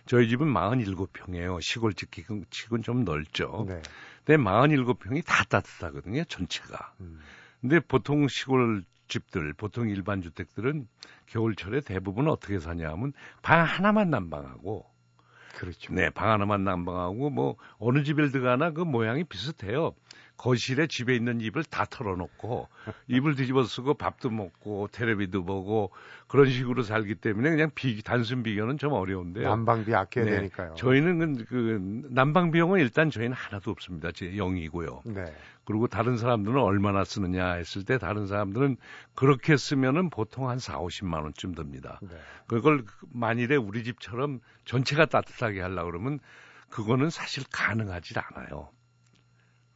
저희 0.06 0.28
집은 0.28 0.52
47평이에요. 0.52 1.60
시골집 1.60 2.10
치곤 2.50 2.82
좀 2.82 3.04
넓죠. 3.04 3.66
네. 3.68 3.82
근데 4.24 4.42
47평이 4.42 5.24
다 5.24 5.44
따뜻하거든요. 5.44 6.24
전체가. 6.24 6.94
음. 7.00 7.20
근데 7.60 7.80
보통 7.80 8.28
시골 8.28 8.84
집들, 9.08 9.54
보통 9.54 9.88
일반 9.88 10.22
주택들은 10.22 10.86
겨울철에 11.26 11.80
대부분 11.80 12.28
어떻게 12.28 12.58
사냐 12.58 12.90
하면 12.90 13.12
방 13.42 13.64
하나만 13.64 14.10
난방하고 14.10 14.86
그렇죠. 15.54 15.92
네, 15.92 16.10
방 16.10 16.30
하나만 16.30 16.64
난방하고 16.64 17.30
뭐 17.30 17.56
어느 17.78 18.02
집에 18.04 18.28
들어가나 18.28 18.70
그 18.72 18.82
모양이 18.82 19.24
비슷해요. 19.24 19.94
거실에 20.38 20.86
집에 20.86 21.14
있는 21.14 21.40
입을 21.40 21.64
다 21.64 21.84
털어놓고 21.84 22.68
입을 23.08 23.34
뒤집어 23.34 23.64
쓰고 23.64 23.94
밥도 23.94 24.30
먹고 24.30 24.88
텔레비도 24.92 25.44
보고 25.44 25.90
그런 26.28 26.48
식으로 26.48 26.82
살기 26.82 27.16
때문에 27.16 27.50
그냥 27.50 27.70
비 27.74 28.00
단순 28.02 28.42
비교는 28.42 28.78
좀 28.78 28.92
어려운데요. 28.92 29.48
난방비 29.48 29.94
아껴야 29.94 30.24
네. 30.24 30.30
되니까요. 30.30 30.74
저희는 30.76 31.38
그, 31.38 31.44
그 31.44 32.08
난방 32.10 32.52
비용은 32.52 32.78
일단 32.80 33.10
저희는 33.10 33.34
하나도 33.34 33.70
없습니다. 33.72 34.12
제 34.12 34.30
0이고요. 34.30 35.00
네. 35.12 35.24
그리고 35.64 35.86
다른 35.86 36.16
사람들은 36.16 36.56
얼마나 36.58 37.04
쓰느냐 37.04 37.54
했을 37.54 37.84
때 37.84 37.98
다른 37.98 38.26
사람들은 38.26 38.78
그렇게 39.14 39.56
쓰면은 39.56 40.08
보통 40.08 40.48
한 40.48 40.58
4, 40.58 40.78
50만 40.78 41.24
원쯤 41.24 41.54
듭니다. 41.54 41.98
네. 42.00 42.16
그걸 42.46 42.84
만일에 43.12 43.56
우리 43.56 43.84
집처럼 43.84 44.40
전체가 44.64 45.06
따뜻하게 45.06 45.60
하려고 45.60 45.90
그러면 45.90 46.20
그거는 46.70 47.10
사실 47.10 47.44
가능하지 47.50 48.14
않아요. 48.18 48.70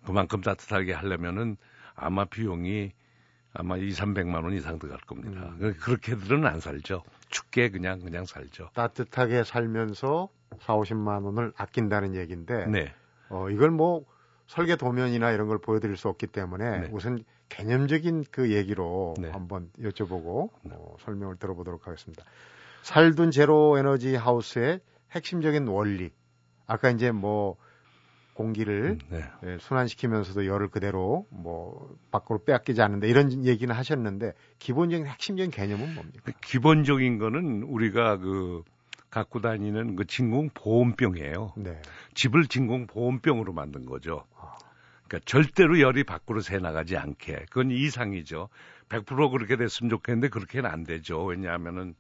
그만큼 0.05 0.41
따뜻하게 0.41 0.93
하려면은 0.93 1.57
아마 1.95 2.25
비용이 2.25 2.93
아마 3.55 3.77
2, 3.77 3.91
300만 3.91 4.45
원 4.45 4.55
이상 4.55 4.79
들어갈 4.79 5.01
겁니다. 5.01 5.55
음. 5.61 5.75
그렇게들은 5.79 6.47
안 6.47 6.61
살죠. 6.61 7.03
춥게 7.29 7.71
그냥 7.71 8.01
그냥 8.01 8.25
살죠. 8.25 8.71
따뜻하게 8.75 9.45
살면서 9.45 10.29
4, 10.61 10.75
50만 10.75 11.25
원을 11.25 11.53
아낀다는 11.57 12.15
얘기인데 12.15 12.67
네. 12.67 12.95
어, 13.29 13.51
이걸 13.51 13.71
뭐 13.71 14.05
설계 14.47 14.77
도면이나 14.77 15.33
이런 15.33 15.49
걸 15.49 15.59
보여드릴 15.59 15.97
수 15.97 16.09
없기 16.09 16.27
때문에 16.29 16.81
네. 16.81 16.89
우선 16.93 17.25
개념적인 17.49 18.25
그 18.31 18.53
얘기로 18.53 19.15
네. 19.19 19.31
한번 19.31 19.71
여쭤보고 19.81 20.51
어, 20.71 20.97
설명을 21.01 21.37
들어보도록 21.37 21.87
하겠습니다. 21.87 22.25
살둔 22.83 23.31
제로 23.31 23.79
에너지 23.79 24.15
하우스의 24.17 24.81
핵심적인 25.13 25.69
원리. 25.69 26.11
아까 26.67 26.91
이제 26.91 27.13
뭐 27.13 27.57
공기를 28.35 28.99
음, 28.99 28.99
네. 29.11 29.25
예, 29.45 29.59
순환시키면서도 29.59 30.47
열을 30.47 30.69
그대로 30.69 31.27
뭐 31.31 31.95
밖으로 32.11 32.43
빼앗기지 32.45 32.81
않는다 32.81 33.07
이런 33.07 33.45
얘기는 33.45 33.75
하셨는데 33.75 34.33
기본적인 34.59 35.07
핵심적인 35.07 35.51
개념은 35.51 35.95
뭡니까? 35.95 36.21
그 36.25 36.33
기본적인 36.41 37.19
거는 37.19 37.63
우리가 37.65 38.17
그 38.19 38.63
갖고 39.11 39.43
다니는 39.43 39.95
그 39.97 40.07
진공 40.07 40.51
보온병이에요. 40.55 41.53
네. 41.59 41.81
집을 42.15 42.47
진공 42.47 42.87
보온병으로 42.87 43.53
만든 43.53 43.85
거죠. 43.85 44.25
아. 44.39 44.55
그러니까 45.07 45.21
절대로 45.27 45.79
열이 45.81 46.05
밖으로 46.05 46.41
새 46.41 46.59
나가지 46.59 46.97
않게. 46.97 47.45
그건 47.51 47.71
이상이죠. 47.71 48.49
100% 48.89 49.31
그렇게 49.31 49.57
됐으면 49.57 49.91
좋겠는데 49.91 50.29
그렇게는 50.29 50.69
안 50.69 50.85
되죠. 50.85 51.23
왜냐하면은 51.23 51.95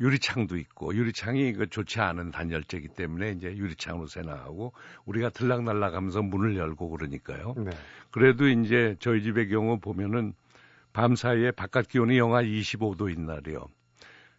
유리창도 0.00 0.56
있고 0.58 0.94
유리창이 0.94 1.52
그 1.54 1.68
좋지 1.68 2.00
않은 2.00 2.30
단열재이기 2.30 2.88
때문에 2.88 3.30
이제 3.32 3.48
유리창으로 3.56 4.06
새 4.06 4.20
나가고 4.20 4.72
우리가 5.04 5.30
들락날락하면서 5.30 6.22
문을 6.22 6.56
열고 6.56 6.90
그러니까요. 6.90 7.54
네. 7.56 7.70
그래도 8.10 8.48
이제 8.48 8.96
저희 9.00 9.22
집의 9.22 9.48
경우 9.48 9.78
보면은 9.78 10.34
밤 10.92 11.14
사이에 11.14 11.50
바깥 11.50 11.88
기온이 11.88 12.18
영하 12.18 12.42
25도인 12.42 13.20
날이요. 13.20 13.66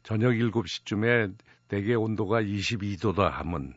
저녁 0.03 0.31
7시쯤에 0.31 1.35
대개 1.67 1.93
온도가 1.93 2.41
22도다 2.41 3.29
하면 3.29 3.73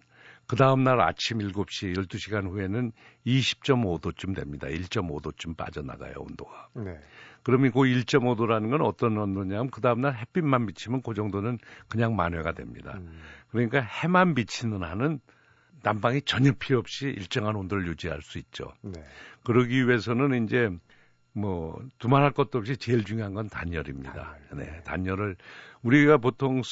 그 0.47 0.57
다음날 0.57 1.01
아침 1.01 1.39
7시, 1.39 1.95
12시간 1.97 2.51
후에는 2.51 2.91
20.5도쯤 3.25 4.35
됩니다. 4.35 4.67
1.5도쯤 4.67 5.57
빠져나가요, 5.57 6.15
온도가. 6.19 6.69
네. 6.75 6.99
그러면 7.43 7.73
그 7.73 7.81
1.5도라는 7.81 8.71
건 8.71 8.83
어떤 8.83 9.17
온도냐면 9.17 9.71
그 9.71 9.81
다음날 9.81 10.17
햇빛만 10.17 10.67
비치면 10.67 11.03
그 11.03 11.15
정도는 11.15 11.59
그냥 11.89 12.17
만회가 12.17 12.53
됩니다. 12.53 12.95
음. 12.99 13.21
그러니까 13.51 13.81
해만 13.81 14.35
비치는 14.35 14.83
한은 14.83 15.21
난방이 15.83 16.23
전혀 16.23 16.53
필요 16.53 16.79
없이 16.79 17.07
일정한 17.07 17.57
온도를 17.57 17.87
유지할 17.87 18.21
수 18.23 18.39
있죠. 18.39 18.73
네. 18.83 19.03
그러기 19.45 19.87
위해서는 19.87 20.45
이제 20.45 20.71
뭐 21.33 21.81
두말할 21.99 22.33
것도 22.33 22.59
없이 22.59 22.77
제일 22.77 23.05
중요한 23.05 23.35
건 23.35 23.49
단열입니다. 23.49 24.37
단열. 24.51 24.67
네, 24.67 24.83
단열을 24.83 25.37
우리가 25.83 26.19
보통 26.19 26.63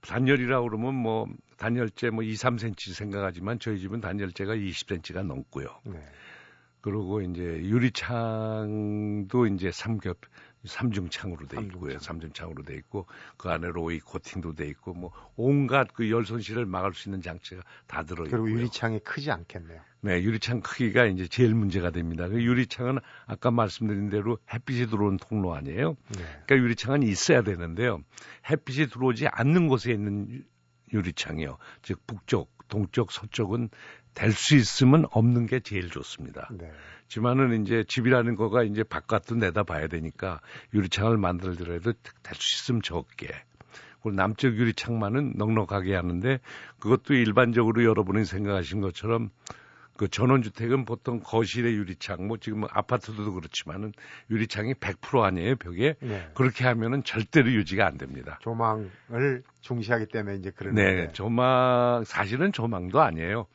단열이라고 0.00 0.68
그러면 0.68 0.94
뭐 0.94 1.26
단열재 1.58 2.10
뭐 2.10 2.24
2, 2.24 2.32
3cm 2.32 2.94
생각하지만 2.94 3.58
저희 3.58 3.78
집은 3.78 4.00
단열재가 4.00 4.54
20cm가 4.54 5.24
넘고요. 5.24 5.68
네. 5.84 6.02
그리고 6.80 7.20
이제 7.20 7.42
유리창도 8.44 9.46
이제 9.46 9.70
삼겹 9.70 10.18
삼중창으로 10.64 11.46
돼 11.46 11.60
있고요. 11.62 11.98
삼중창 11.98 12.50
으로 12.50 12.62
돼 12.62 12.74
있고 12.76 13.06
그 13.38 13.48
안에 13.48 13.68
로이 13.68 13.98
코팅도 14.00 14.54
돼 14.54 14.66
있고 14.68 14.92
뭐 14.92 15.10
온갖 15.36 15.92
그 15.94 16.10
열 16.10 16.26
손실을 16.26 16.66
막을 16.66 16.92
수 16.92 17.08
있는 17.08 17.22
장치가 17.22 17.62
다 17.86 18.02
들어 18.02 18.24
있고요. 18.26 18.42
그리고 18.42 18.58
유리창이 18.58 18.98
크지 19.00 19.30
않겠네요. 19.30 19.80
네, 20.02 20.22
유리창 20.22 20.60
크기가 20.60 21.06
이제 21.06 21.26
제일 21.28 21.54
문제가 21.54 21.90
됩니다. 21.90 22.28
그 22.28 22.42
유리창은 22.42 22.98
아까 23.26 23.50
말씀드린 23.50 24.10
대로 24.10 24.38
햇빛이 24.52 24.86
들어오는 24.88 25.18
통로 25.18 25.54
아니에요. 25.54 25.96
네. 26.16 26.22
그러니까 26.46 26.56
유리창은 26.56 27.02
있어야 27.04 27.42
되는데요. 27.42 28.02
햇빛이 28.50 28.88
들어오지 28.88 29.28
않는 29.28 29.68
곳에 29.68 29.92
있는 29.92 30.44
유리창이요. 30.92 31.56
즉 31.82 32.06
북쪽, 32.06 32.50
동쪽, 32.68 33.12
서쪽은 33.12 33.68
될 34.14 34.32
수 34.32 34.56
있으면 34.56 35.06
없는 35.10 35.46
게 35.46 35.60
제일 35.60 35.88
좋습니다. 35.90 36.48
네. 36.52 36.70
지만은 37.08 37.62
이제 37.62 37.84
집이라는 37.88 38.36
거가 38.36 38.62
이제 38.62 38.82
바깥도 38.82 39.36
내다봐야 39.36 39.88
되니까 39.88 40.40
유리창을 40.74 41.16
만들더라도 41.16 41.92
될 41.92 42.34
수 42.36 42.62
있으면 42.62 42.82
적게. 42.82 43.28
그리고 44.02 44.16
남쪽 44.16 44.56
유리창만은 44.56 45.34
넉넉하게 45.36 45.94
하는데 45.94 46.38
그것도 46.78 47.14
일반적으로 47.14 47.84
여러분이 47.84 48.24
생각하신 48.24 48.80
것처럼 48.80 49.30
그 49.96 50.08
전원주택은 50.08 50.86
보통 50.86 51.20
거실의 51.22 51.74
유리창, 51.74 52.26
뭐 52.26 52.38
지금 52.38 52.64
아파트도 52.70 53.34
그렇지만은 53.34 53.92
유리창이 54.30 54.72
100% 54.72 55.22
아니에요, 55.22 55.56
벽에. 55.56 55.96
네. 56.00 56.30
그렇게 56.34 56.64
하면은 56.64 57.04
절대로 57.04 57.52
유지가 57.52 57.86
안 57.86 57.98
됩니다. 57.98 58.38
조망을 58.40 59.42
중시하기 59.60 60.06
때문에 60.06 60.36
이제 60.36 60.50
그런 60.52 60.74
네, 60.74 61.12
조망 61.12 62.04
사실은 62.06 62.50
조망도 62.50 62.98
아니에요. 63.02 63.46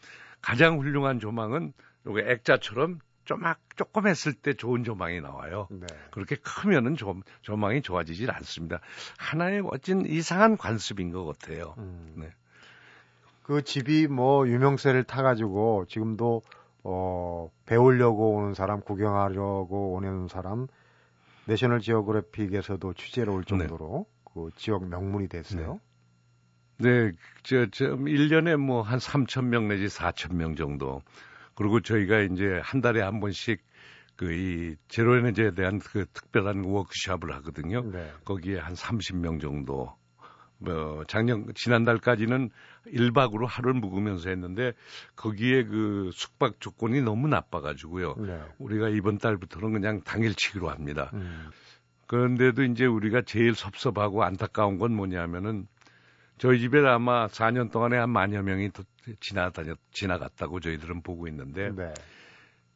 가장 0.46 0.78
훌륭한 0.78 1.20
조망은 1.20 1.74
요게 2.06 2.32
액자처럼 2.32 3.00
조막 3.26 3.60
조금 3.76 4.06
했을 4.06 4.32
때 4.32 4.54
좋은 4.54 4.84
조망이 4.84 5.20
나와요. 5.20 5.68
네. 5.72 5.88
그렇게 6.12 6.36
크면은 6.36 6.96
조, 6.96 7.16
조망이 7.42 7.82
좋아지질 7.82 8.30
않습니다. 8.30 8.80
하나의 9.18 9.64
멋진 9.64 10.06
이상한 10.06 10.56
관습인 10.56 11.12
것 11.12 11.26
같아요. 11.26 11.74
음. 11.80 12.14
네. 12.18 12.30
그 13.42 13.64
집이 13.64 14.08
뭐 14.08 14.48
유명세를 14.48 15.06
타가지고 15.06 15.86
지금도 15.88 16.44
어 16.84 17.50
배우려고 17.66 18.36
오는 18.36 18.54
사람, 18.54 18.82
구경하려고 18.82 19.94
오는 19.94 20.28
사람 20.28 20.68
내셔널 21.48 21.80
지오그래픽에서도 21.80 22.94
취재로 22.94 23.34
올 23.34 23.44
네. 23.46 23.48
정도로 23.48 24.06
네. 24.08 24.32
그 24.32 24.50
지역 24.56 24.88
명문이 24.88 25.28
됐어요. 25.28 25.74
네. 25.74 25.80
네, 26.78 27.12
저, 27.44 27.66
저, 27.72 27.96
1년에 27.96 28.58
뭐 28.58 28.82
한 28.82 29.00
3천 29.00 29.46
명 29.46 29.68
내지 29.68 29.88
4천 29.88 30.36
명 30.36 30.56
정도 30.56 31.02
그리고 31.56 31.80
저희가 31.80 32.22
이제 32.22 32.60
한 32.64 32.82
달에 32.82 33.02
한 33.02 33.20
번씩 33.20 33.62
그 34.16 34.32
이 34.32 34.76
제로 34.88 35.18
에너지에 35.18 35.52
대한 35.52 35.80
그 35.80 36.06
특별한 36.14 36.64
워크숍을 36.64 37.34
하거든요. 37.36 37.82
네. 37.92 38.12
거기에 38.24 38.60
한 38.60 38.74
30명 38.74 39.42
정도 39.42 39.94
뭐 40.58 41.04
작년 41.08 41.52
지난달까지는 41.54 42.50
1박으로 42.88 43.46
하루를 43.46 43.80
묵으면서 43.82 44.30
했는데 44.30 44.72
거기에 45.18 45.66
그 45.66 46.12
숙박 46.14 46.62
조건이 46.62 47.02
너무 47.02 47.28
나빠 47.28 47.60
가지고요. 47.60 48.16
네. 48.20 48.42
우리가 48.58 48.88
이번 48.90 49.18
달부터는 49.18 49.74
그냥 49.74 50.02
당일치기로 50.02 50.70
합니다. 50.70 51.12
음. 51.14 51.50
그런데도 52.08 52.64
이제 52.64 52.86
우리가 52.86 53.24
제일 53.24 53.54
섭섭하고 53.54 54.24
안타까운 54.24 54.78
건 54.78 54.96
뭐냐면은 54.96 55.68
저희 56.38 56.60
집에 56.60 56.80
아마 56.86 57.28
4년 57.28 57.72
동안에 57.72 57.98
한 57.98 58.10
만여 58.10 58.42
명이 58.44 58.72
지나다녔, 59.20 59.78
지나갔다고 59.92 60.60
저희들은 60.60 61.02
보고 61.02 61.28
있는데, 61.28 61.72
네. 61.72 61.94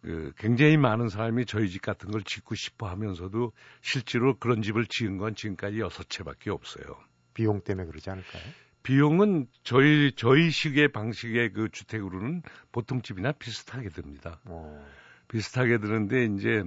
그 0.01 0.31
굉장히 0.37 0.77
많은 0.77 1.09
사람이 1.09 1.45
저희 1.45 1.69
집 1.69 1.81
같은 1.81 2.09
걸 2.09 2.23
짓고 2.23 2.55
싶어 2.55 2.87
하면서도 2.87 3.51
실제로 3.81 4.37
그런 4.37 4.61
집을 4.61 4.85
지은 4.85 5.17
건 5.17 5.35
지금까지 5.35 5.79
여섯 5.79 6.09
채밖에 6.09 6.51
없어요. 6.51 6.85
비용 7.33 7.61
때문에 7.61 7.85
그러지 7.85 8.09
않을까요? 8.09 8.43
비용은 8.81 9.47
저희 9.63 10.13
저희 10.15 10.49
식의 10.49 10.93
방식의 10.93 11.51
그 11.51 11.69
주택으로는 11.69 12.43
보통 12.71 13.01
집이나 13.01 13.33
비슷하게 13.33 13.89
듭니다. 13.89 14.39
오. 14.47 14.53
어. 14.53 14.87
비슷하게 15.27 15.79
드는데 15.79 16.25
이제 16.25 16.63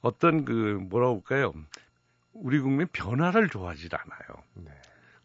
어떤 0.00 0.44
그 0.44 0.52
뭐라고 0.52 1.16
할까요? 1.16 1.52
우리 2.32 2.58
국민 2.58 2.88
변화를 2.92 3.48
좋아하지 3.48 3.88
않아요. 3.92 4.42
네. 4.54 4.70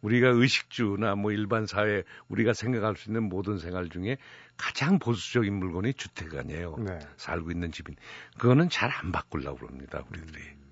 우리가 0.01 0.29
의식주나 0.29 1.15
뭐 1.15 1.31
일반 1.31 1.65
사회 1.65 2.03
우리가 2.27 2.53
생각할 2.53 2.95
수 2.95 3.09
있는 3.09 3.23
모든 3.23 3.57
생활 3.57 3.89
중에 3.89 4.17
가장 4.55 4.99
보수적인 4.99 5.53
물건이 5.53 5.93
주택 5.95 6.35
아니에요. 6.35 6.75
네. 6.79 6.99
살고 7.17 7.51
있는 7.51 7.71
집인. 7.71 7.95
그거는 8.39 8.69
잘 8.69 8.91
안 8.91 9.11
바꾸려고 9.11 9.57
그럽니다, 9.57 10.03
우리들이. 10.09 10.41
음. 10.41 10.67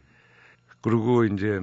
그리고 0.82 1.26
이제 1.26 1.60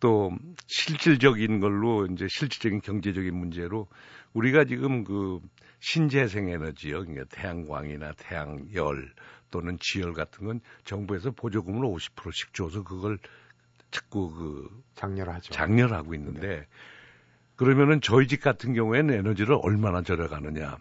또 0.00 0.32
실질적인 0.66 1.60
걸로 1.60 2.06
이제 2.06 2.26
실질적인 2.28 2.80
경제적인 2.80 3.34
문제로 3.34 3.86
우리가 4.32 4.64
지금 4.64 5.04
그 5.04 5.40
신재생 5.80 6.48
에너지요. 6.48 7.04
그러니까 7.04 7.24
태양광이나 7.30 8.12
태양열 8.16 9.12
또는 9.50 9.76
지열 9.80 10.12
같은 10.12 10.46
건 10.46 10.60
정부에서 10.84 11.30
보조금을 11.32 11.82
50%씩 11.82 12.54
줘서 12.54 12.82
그걸 12.82 13.18
자꾸 13.90 14.32
그 14.32 14.82
장렬하죠. 14.94 15.52
장렬하고 15.52 16.14
있는데 16.14 16.48
네. 16.48 16.66
그러면은 17.62 18.00
저희 18.00 18.26
집 18.26 18.40
같은 18.42 18.74
경우에는 18.74 19.14
에너지를 19.14 19.56
얼마나 19.62 20.02
절약하느냐. 20.02 20.78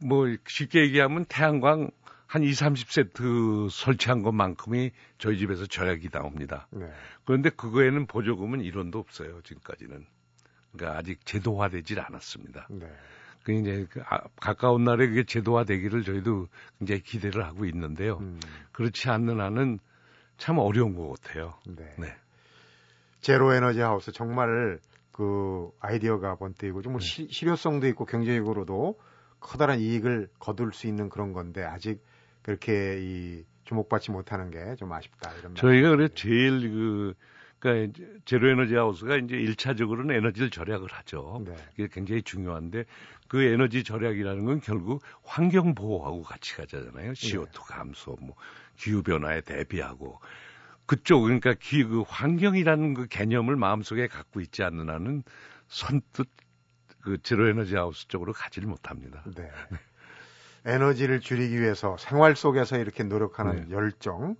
뭐 0.00 0.34
쉽게 0.46 0.80
얘기하면 0.80 1.26
태양광 1.26 1.90
한 2.26 2.42
2, 2.42 2.50
30세트 2.52 3.68
설치한 3.70 4.22
것만큼이 4.22 4.92
저희 5.18 5.36
집에서 5.36 5.66
절약이 5.66 6.08
나옵니다. 6.08 6.68
네. 6.70 6.90
그런데 7.26 7.50
그거에는 7.50 8.06
보조금은 8.06 8.60
1원도 8.60 8.96
없어요, 8.96 9.42
지금까지는. 9.42 10.06
그러니까 10.72 10.98
아직 10.98 11.26
제도화되질 11.26 12.00
않았습니다. 12.00 12.66
네. 12.70 12.90
그 13.42 13.52
이제 13.52 13.86
그 13.90 14.00
아, 14.08 14.20
가까운 14.40 14.84
날에 14.84 15.06
그게 15.06 15.24
제도화되기를 15.24 16.02
저희도 16.02 16.48
굉장히 16.78 17.02
기대를 17.02 17.44
하고 17.44 17.66
있는데요. 17.66 18.20
음. 18.20 18.40
그렇지 18.72 19.10
않는 19.10 19.38
한은 19.38 19.80
참 20.38 20.56
어려운 20.56 20.94
것 20.94 21.20
같아요. 21.20 21.58
네. 21.66 21.94
네. 21.98 22.16
제로 23.20 23.52
에너지 23.52 23.80
하우스 23.80 24.12
정말 24.12 24.78
그 25.18 25.72
아이디어가 25.80 26.36
번뜩이고 26.36 26.80
좀뭐 26.80 27.00
네. 27.00 27.26
실효성도 27.28 27.88
있고 27.88 28.04
경제적으로도 28.04 29.00
커다란 29.40 29.80
이익을 29.80 30.28
거둘 30.38 30.72
수 30.72 30.86
있는 30.86 31.08
그런 31.08 31.32
건데 31.32 31.64
아직 31.64 32.00
그렇게 32.42 33.00
이 33.00 33.44
주목받지 33.64 34.12
못하는 34.12 34.50
게 34.52 34.76
좀 34.76 34.92
아쉽다 34.92 35.32
이런 35.34 35.56
저희가 35.56 35.90
그래 35.90 36.08
제일 36.14 36.70
그 36.70 37.14
그러니까 37.58 37.98
제로 38.26 38.48
에너지 38.48 38.76
하우스가 38.76 39.16
이제 39.16 39.34
1차적으로는 39.34 40.16
에너지를 40.16 40.50
절약을 40.50 40.86
하죠. 40.92 41.42
네. 41.44 41.56
그게 41.70 41.88
굉장히 41.90 42.22
중요한데 42.22 42.84
그 43.26 43.42
에너지 43.42 43.82
절약이라는 43.82 44.44
건 44.44 44.60
결국 44.60 45.02
환경 45.24 45.74
보호하고 45.74 46.22
같이 46.22 46.54
가잖아요. 46.54 47.10
CO2 47.14 47.50
네. 47.50 47.60
감소, 47.66 48.16
뭐 48.20 48.36
기후 48.76 49.02
변화에 49.02 49.40
대비하고 49.40 50.20
그쪽 50.88 51.20
그러니까 51.20 51.54
기, 51.60 51.84
그 51.84 52.02
환경이라는 52.08 52.94
그 52.94 53.06
개념을 53.06 53.56
마음속에 53.56 54.08
갖고 54.08 54.40
있지 54.40 54.62
않는 54.64 54.88
한은 54.88 55.22
선뜻 55.68 56.26
그 57.02 57.18
제로 57.22 57.46
에너지 57.48 57.76
하우스 57.76 58.08
쪽으로 58.08 58.32
가지를 58.32 58.68
못합니다. 58.68 59.22
네. 59.36 59.50
에너지를 60.64 61.20
줄이기 61.20 61.60
위해서 61.60 61.96
생활 61.98 62.34
속에서 62.34 62.78
이렇게 62.78 63.04
노력하는 63.04 63.68
네. 63.68 63.70
열정, 63.70 64.34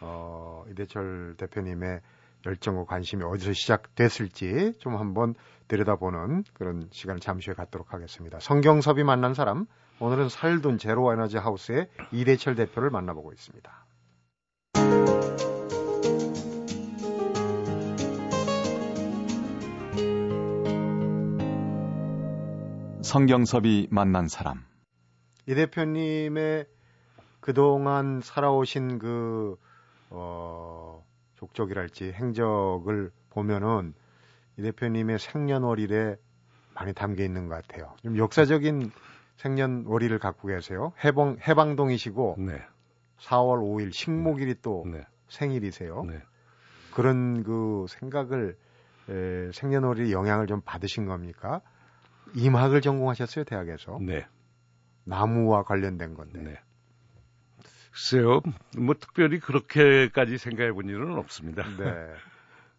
어, 0.00 0.64
이대철 0.68 1.36
대표님의 1.38 2.00
열정과 2.44 2.84
관심이 2.84 3.22
어디서 3.22 3.52
시작됐을지 3.52 4.74
좀 4.80 4.96
한번 4.96 5.34
들여다보는 5.68 6.42
그런 6.54 6.88
시간을 6.90 7.20
잠시 7.20 7.50
후에 7.50 7.54
갖도록 7.54 7.94
하겠습니다. 7.94 8.40
성경섭이 8.40 9.04
만난 9.04 9.32
사람, 9.32 9.66
오늘은 10.00 10.28
살둔 10.28 10.78
제로 10.78 11.12
에너지 11.12 11.38
하우스의 11.38 11.88
이대철 12.10 12.56
대표를 12.56 12.90
만나보고 12.90 13.32
있습니다. 13.32 13.83
성경섭이 23.14 23.86
만난 23.92 24.26
사람. 24.26 24.64
이 25.46 25.54
대표님의 25.54 26.66
그동안 27.38 28.20
살아오신 28.20 28.98
그, 28.98 29.54
어, 30.10 31.00
족적이랄지 31.36 32.10
행적을 32.10 33.12
보면은 33.30 33.94
이 34.58 34.62
대표님의 34.62 35.20
생년월일에 35.20 36.16
많이 36.74 36.92
담겨 36.92 37.22
있는 37.22 37.46
것 37.46 37.54
같아요. 37.54 37.94
좀 38.02 38.18
역사적인 38.18 38.90
생년월일을 39.36 40.18
갖고 40.18 40.48
계세요. 40.48 40.92
해방, 41.04 41.36
해방동이시고 41.46 42.38
네. 42.40 42.60
4월 43.20 43.60
5일 43.60 43.92
식목일이 43.92 44.56
또 44.60 44.84
네. 44.90 45.06
생일이세요. 45.28 46.02
네. 46.02 46.20
그런 46.92 47.44
그 47.44 47.86
생각을 47.90 48.56
에, 49.08 49.52
생년월일 49.52 50.10
영향을 50.10 50.48
좀 50.48 50.62
받으신 50.62 51.06
겁니까? 51.06 51.60
임학을 52.34 52.80
전공하셨어요 52.80 53.44
대학에서. 53.44 53.98
네. 54.00 54.26
나무와 55.04 55.62
관련된 55.62 56.14
건데. 56.14 56.40
네. 56.40 56.60
글쎄요, 57.92 58.40
뭐 58.76 58.94
특별히 58.98 59.38
그렇게까지 59.38 60.38
생각해 60.38 60.72
본 60.72 60.88
일은 60.88 61.16
없습니다. 61.16 61.64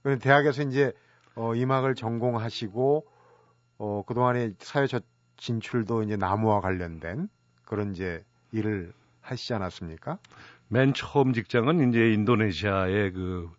네. 0.04 0.18
대학에서 0.18 0.64
이제 0.64 0.92
어, 1.36 1.56
임학을 1.56 1.96
전공하시고 1.96 3.06
어, 3.78 4.04
그동안에 4.06 4.52
사회 4.60 4.88
진출도 5.38 6.04
이제 6.04 6.16
나무와 6.16 6.62
관련된 6.62 7.30
그런 7.64 7.92
이제 7.92 8.24
일을 8.52 8.94
하시지 9.22 9.54
않았습니까? 9.54 10.20
맨 10.68 10.94
처음 10.94 11.34
직장은 11.34 11.90
이제 11.90 12.12
인도네시아의 12.14 13.12
그, 13.14 13.50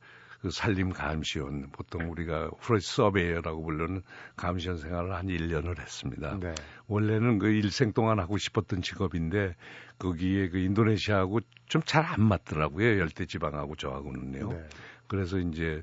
그 0.47 0.51
산림 0.53 0.91
감시원, 0.91 1.71
보통 1.73 2.09
우리가 2.09 2.51
프로스 2.61 2.95
서베이어라고 2.95 3.65
부르는 3.65 4.03
감시원 4.37 4.79
생활을 4.79 5.13
한 5.13 5.27
1년을 5.27 5.81
했습니다. 5.81 6.39
네. 6.39 6.55
원래는 6.87 7.41
그 7.41 7.49
일생 7.49 7.93
동안 7.93 8.21
하고 8.21 8.39
싶었던 8.39 8.81
직업인데 8.81 9.57
거기에 9.99 10.51
그 10.51 10.59
인도네시아하고 10.59 11.41
좀 11.69 11.83
잘 11.85 12.05
안 12.05 12.23
맞더라고요. 12.23 13.01
열대 13.01 13.27
지방하고 13.27 13.75
저하고는요. 13.75 14.53
네. 14.53 14.69
그래서 15.09 15.39
이제 15.39 15.83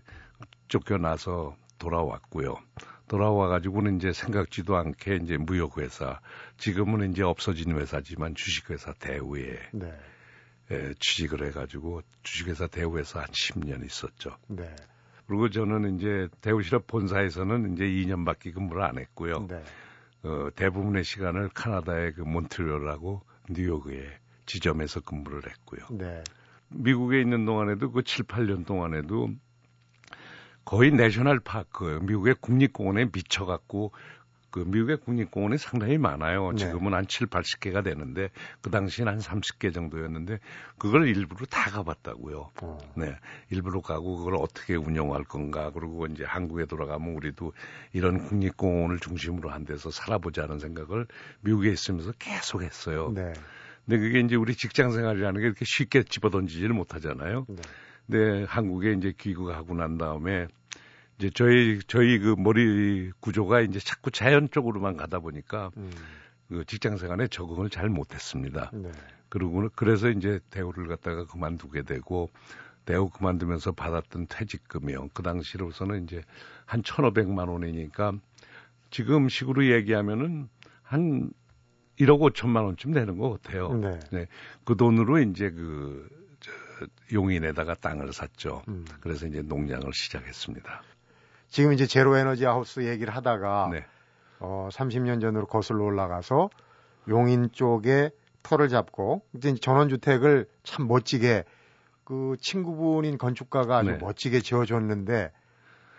쫓겨나서 0.69 1.57
돌아왔고요. 1.77 2.55
돌아와 3.09 3.49
가지고는 3.49 3.97
이제 3.97 4.13
생각지도 4.13 4.77
않게 4.77 5.17
이제 5.23 5.35
무역회사 5.35 6.21
지금은 6.57 7.11
이제 7.11 7.21
없어진 7.21 7.77
회사지만 7.77 8.33
주식회사 8.33 8.93
대우에 8.93 9.59
네. 9.73 9.93
에, 10.71 10.93
취직을 10.99 11.45
해가지고 11.47 12.01
주식회사 12.23 12.67
대우에서 12.67 13.19
한 13.19 13.27
10년 13.27 13.85
있었죠. 13.85 14.37
네. 14.47 14.75
그리고 15.27 15.49
저는 15.49 15.97
이제 15.97 16.27
대우실업 16.41 16.87
본사에서는 16.87 17.73
이제 17.73 17.85
2년밖에 17.85 18.53
근무를 18.53 18.83
안 18.83 18.97
했고요. 18.97 19.47
네. 19.47 19.63
어, 20.23 20.49
대부분의 20.55 21.03
시간을 21.03 21.49
카나다의 21.49 22.13
그 22.13 22.21
몬트리올하고 22.21 23.21
뉴욕의 23.49 24.09
지점에서 24.45 25.01
근무를 25.01 25.41
했고요. 25.49 25.81
네. 25.91 26.23
미국에 26.69 27.21
있는 27.21 27.45
동안에도 27.45 27.91
그 27.91 28.03
7, 28.03 28.25
8년 28.25 28.65
동안에도 28.65 29.29
거의 30.65 30.91
내셔널 30.91 31.39
파크, 31.39 31.99
미국의 32.03 32.35
국립공원에 32.39 33.09
미쳐갖고 33.13 33.91
그 34.53 34.59
미국의 34.59 34.97
국립공원이 34.97 35.57
상당히 35.57 35.97
많아요. 35.97 36.51
네. 36.51 36.57
지금은 36.57 36.93
한 36.93 37.07
7, 37.07 37.25
80개가 37.25 37.83
되는데 37.83 38.29
그 38.61 38.69
당시엔 38.69 39.07
한 39.07 39.17
30개 39.17 39.73
정도였는데 39.73 40.37
그걸 40.77 41.07
일부러 41.07 41.47
다 41.47 41.71
가봤다고요. 41.71 42.51
어. 42.61 42.77
네. 42.95 43.15
일부러 43.49 43.81
가고 43.81 44.17
그걸 44.17 44.35
어떻게 44.35 44.75
운영할 44.75 45.23
건가. 45.23 45.71
그리고 45.73 46.05
이제 46.05 46.23
한국에 46.23 46.65
돌아가면 46.65 47.15
우리도 47.15 47.51
이런 47.93 48.19
국립공원을 48.19 48.99
중심으로 48.99 49.49
한 49.49 49.65
데서 49.65 49.89
살아보자는 49.89 50.59
생각을 50.59 51.07
미국에 51.41 51.71
있으면서 51.71 52.11
계속 52.19 52.61
했어요. 52.61 53.11
네. 53.11 53.33
근데 53.85 53.97
그게 53.97 54.19
이제 54.19 54.35
우리 54.35 54.53
직장 54.53 54.91
생활이라는 54.91 55.41
게 55.41 55.47
이렇게 55.47 55.65
쉽게 55.65 56.03
집어던지지를 56.03 56.75
못하잖아요. 56.75 57.47
네. 57.49 57.61
근데 58.05 58.43
한국에 58.47 58.91
이제 58.91 59.13
귀국하고 59.17 59.73
난 59.73 59.97
다음에 59.97 60.45
이제 61.17 61.29
저희 61.33 61.79
저희 61.87 62.19
그 62.19 62.35
머리 62.37 63.11
구조가 63.19 63.61
이제 63.61 63.79
자꾸 63.79 64.11
자연 64.11 64.49
쪽으로만 64.49 64.97
가다 64.97 65.19
보니까 65.19 65.71
음. 65.77 65.91
그 66.49 66.65
직장 66.65 66.97
생활에 66.97 67.27
적응을 67.27 67.69
잘 67.69 67.89
못했습니다. 67.89 68.71
네. 68.73 68.91
그리고 69.29 69.67
그래서 69.75 70.09
이제 70.09 70.39
대우를 70.49 70.87
갖다가 70.87 71.25
그만두게 71.25 71.83
되고 71.83 72.31
대우 72.85 73.09
그만두면서 73.09 73.71
받았던 73.71 74.27
퇴직금이요. 74.27 75.09
그 75.13 75.23
당시로서는 75.23 76.03
이제 76.03 76.21
한 76.65 76.81
1,500만 76.81 77.49
원이니까 77.49 78.13
지금 78.91 79.29
식으로 79.29 79.71
얘기하면은 79.71 80.49
한 80.81 81.31
1억 81.99 82.19
5천만 82.19 82.65
원쯤 82.65 82.91
되는 82.91 83.17
것 83.17 83.41
같아요. 83.41 83.73
네. 83.73 83.99
네. 84.11 84.27
그 84.65 84.75
돈으로 84.75 85.19
이제 85.19 85.49
그 85.49 86.07
저, 86.39 86.51
용인에다가 87.11 87.75
땅을 87.75 88.13
샀죠. 88.13 88.63
음. 88.67 88.85
그래서 88.99 89.25
이제 89.27 89.41
농장을 89.41 89.91
시작했습니다. 89.93 90.83
지금 91.49 91.73
이제 91.73 91.85
제로 91.85 92.17
에너지 92.17 92.45
하우스 92.45 92.87
얘기를 92.87 93.15
하다가 93.15 93.69
네. 93.71 93.85
어 94.39 94.69
30년 94.71 95.21
전으로 95.21 95.45
거슬러 95.45 95.83
올라가서 95.83 96.49
용인 97.07 97.51
쪽에 97.51 98.09
터를 98.41 98.69
잡고 98.69 99.21
이제 99.35 99.53
전원 99.55 99.89
주택을 99.89 100.47
참 100.63 100.87
멋지게 100.87 101.43
그 102.03 102.35
친구분인 102.41 103.17
건축가가 103.17 103.77
아주 103.77 103.91
네. 103.91 103.97
멋지게 103.97 104.41
지어줬는데 104.41 105.31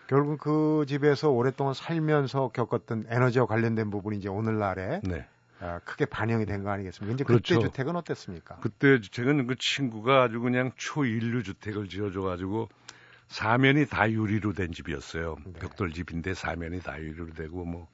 결국 0.07 0.39
그 0.39 0.85
집에서 0.87 1.31
오랫동안 1.31 1.73
살면서 1.73 2.49
겪었던 2.53 3.07
에너지와 3.09 3.47
관련된 3.47 3.91
부분이 3.91 4.19
이제 4.19 4.29
오늘날에 4.29 5.01
네. 5.05 5.27
아, 5.61 5.79
크게 5.85 6.05
반영이 6.05 6.45
된 6.45 6.63
거 6.63 6.71
아니겠습니까? 6.71 7.15
이제 7.15 7.25
그렇죠. 7.25 7.55
그때 7.55 7.67
주택은 7.69 7.97
어땠습니까? 7.97 8.57
그때 8.61 9.01
주택은 9.01 9.47
그 9.47 9.55
친구가 9.59 10.25
아주 10.25 10.41
그냥 10.41 10.73
초인류 10.77 11.43
주택을 11.43 11.89
지어줘가지고 11.89 12.69
사면이 13.35 13.87
다 13.87 14.11
유리로 14.11 14.53
된 14.53 14.71
집이었어요. 14.73 15.37
네. 15.45 15.53
벽돌 15.61 15.93
집인데 15.93 16.35
사면이 16.35 16.81
다 16.81 17.01
유리로 17.01 17.33
되고 17.35 17.65
뭐 17.65 17.89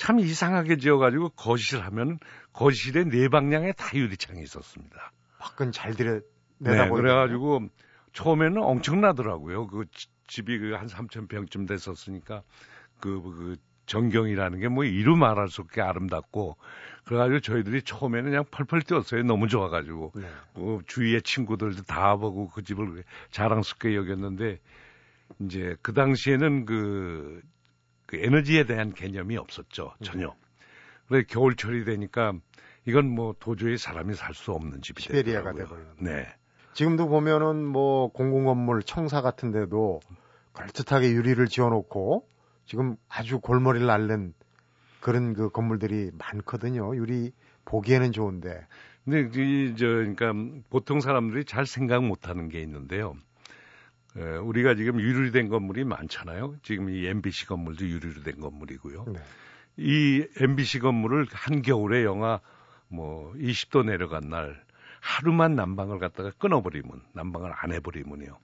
참 0.00 0.18
이상하게 0.18 0.78
지어가지고 0.78 1.28
거실 1.30 1.82
하면 1.82 2.18
거실에 2.54 3.04
네 3.04 3.28
방향에 3.28 3.72
다 3.72 3.90
유리창이 3.92 4.42
있었습니다. 4.44 5.12
밖은 5.38 5.72
잘 5.72 5.94
들여 5.94 6.20
네, 6.56 6.88
그래가지고 6.88 7.68
처음에는 8.14 8.62
엄청나더라고요. 8.62 9.66
그 9.66 9.84
집이 10.26 10.58
그 10.58 10.74
한 10.74 10.86
3천 10.86 11.28
평쯤 11.28 11.66
됐었으니까 11.66 12.42
그, 12.98 13.20
그 13.20 13.56
전경이라는 13.84 14.60
게 14.60 14.68
뭐 14.68 14.84
이루 14.84 15.16
말할 15.16 15.48
수 15.48 15.60
없게 15.60 15.82
아름답고 15.82 16.56
그래가지고 17.10 17.40
저희들이 17.40 17.82
처음에는 17.82 18.30
그냥 18.30 18.44
펄펄 18.52 18.82
뛰었어요. 18.82 19.24
너무 19.24 19.48
좋아가지고 19.48 20.12
네. 20.14 20.28
뭐 20.54 20.80
주위의 20.86 21.22
친구들도 21.22 21.82
다 21.82 22.14
보고 22.14 22.48
그 22.48 22.62
집을 22.62 23.02
자랑스럽게 23.32 23.96
여겼는데 23.96 24.60
이제 25.40 25.74
그 25.82 25.92
당시에는 25.92 26.66
그, 26.66 27.42
그 28.06 28.16
에너지에 28.16 28.64
대한 28.64 28.92
개념이 28.92 29.36
없었죠 29.38 29.92
전혀. 30.04 30.28
네. 30.28 30.32
그래 31.08 31.24
겨울철이 31.26 31.84
되니까 31.84 32.32
이건 32.86 33.08
뭐 33.10 33.34
도저히 33.40 33.76
사람이 33.76 34.14
살 34.14 34.32
수 34.32 34.52
없는 34.52 34.80
집이 34.80 35.02
시베리아가 35.02 35.52
돼버리는. 35.52 35.90
네. 35.98 36.28
지금도 36.74 37.08
보면은 37.08 37.66
뭐 37.66 38.12
공공 38.12 38.44
건물 38.44 38.84
청사 38.84 39.20
같은 39.20 39.50
데도 39.50 39.98
걸뜻하게 40.52 41.10
유리를 41.10 41.44
지어놓고 41.48 42.28
지금 42.66 42.94
아주 43.08 43.40
골머리를 43.40 43.90
앓는 43.90 44.32
그런 45.00 45.34
그 45.34 45.50
건물들이 45.50 46.10
많거든요. 46.18 46.94
유리 46.96 47.32
보기에는 47.64 48.12
좋은데. 48.12 48.66
근데 49.04 49.20
이저 49.20 49.86
그러니까 49.86 50.32
보통 50.68 51.00
사람들이 51.00 51.44
잘 51.44 51.66
생각 51.66 52.04
못 52.04 52.28
하는 52.28 52.48
게 52.48 52.60
있는데요. 52.60 53.16
에, 54.16 54.22
우리가 54.22 54.74
지금 54.74 55.00
유리로 55.00 55.32
된 55.32 55.48
건물이 55.48 55.84
많잖아요. 55.84 56.56
지금 56.62 56.90
이 56.90 57.06
MBC 57.06 57.46
건물도 57.46 57.86
유리로 57.86 58.22
된 58.22 58.40
건물이고요. 58.40 59.06
네. 59.08 59.20
이 59.76 60.26
MBC 60.38 60.80
건물을 60.80 61.26
한겨울에 61.30 62.04
영하 62.04 62.40
뭐 62.88 63.32
20도 63.34 63.84
내려간 63.84 64.28
날 64.28 64.62
하루만 65.00 65.54
난방을 65.54 65.98
갖다가 65.98 66.30
끊어버리면 66.38 67.02
난방을 67.14 67.52
안 67.56 67.72
해버리면요. 67.72 68.38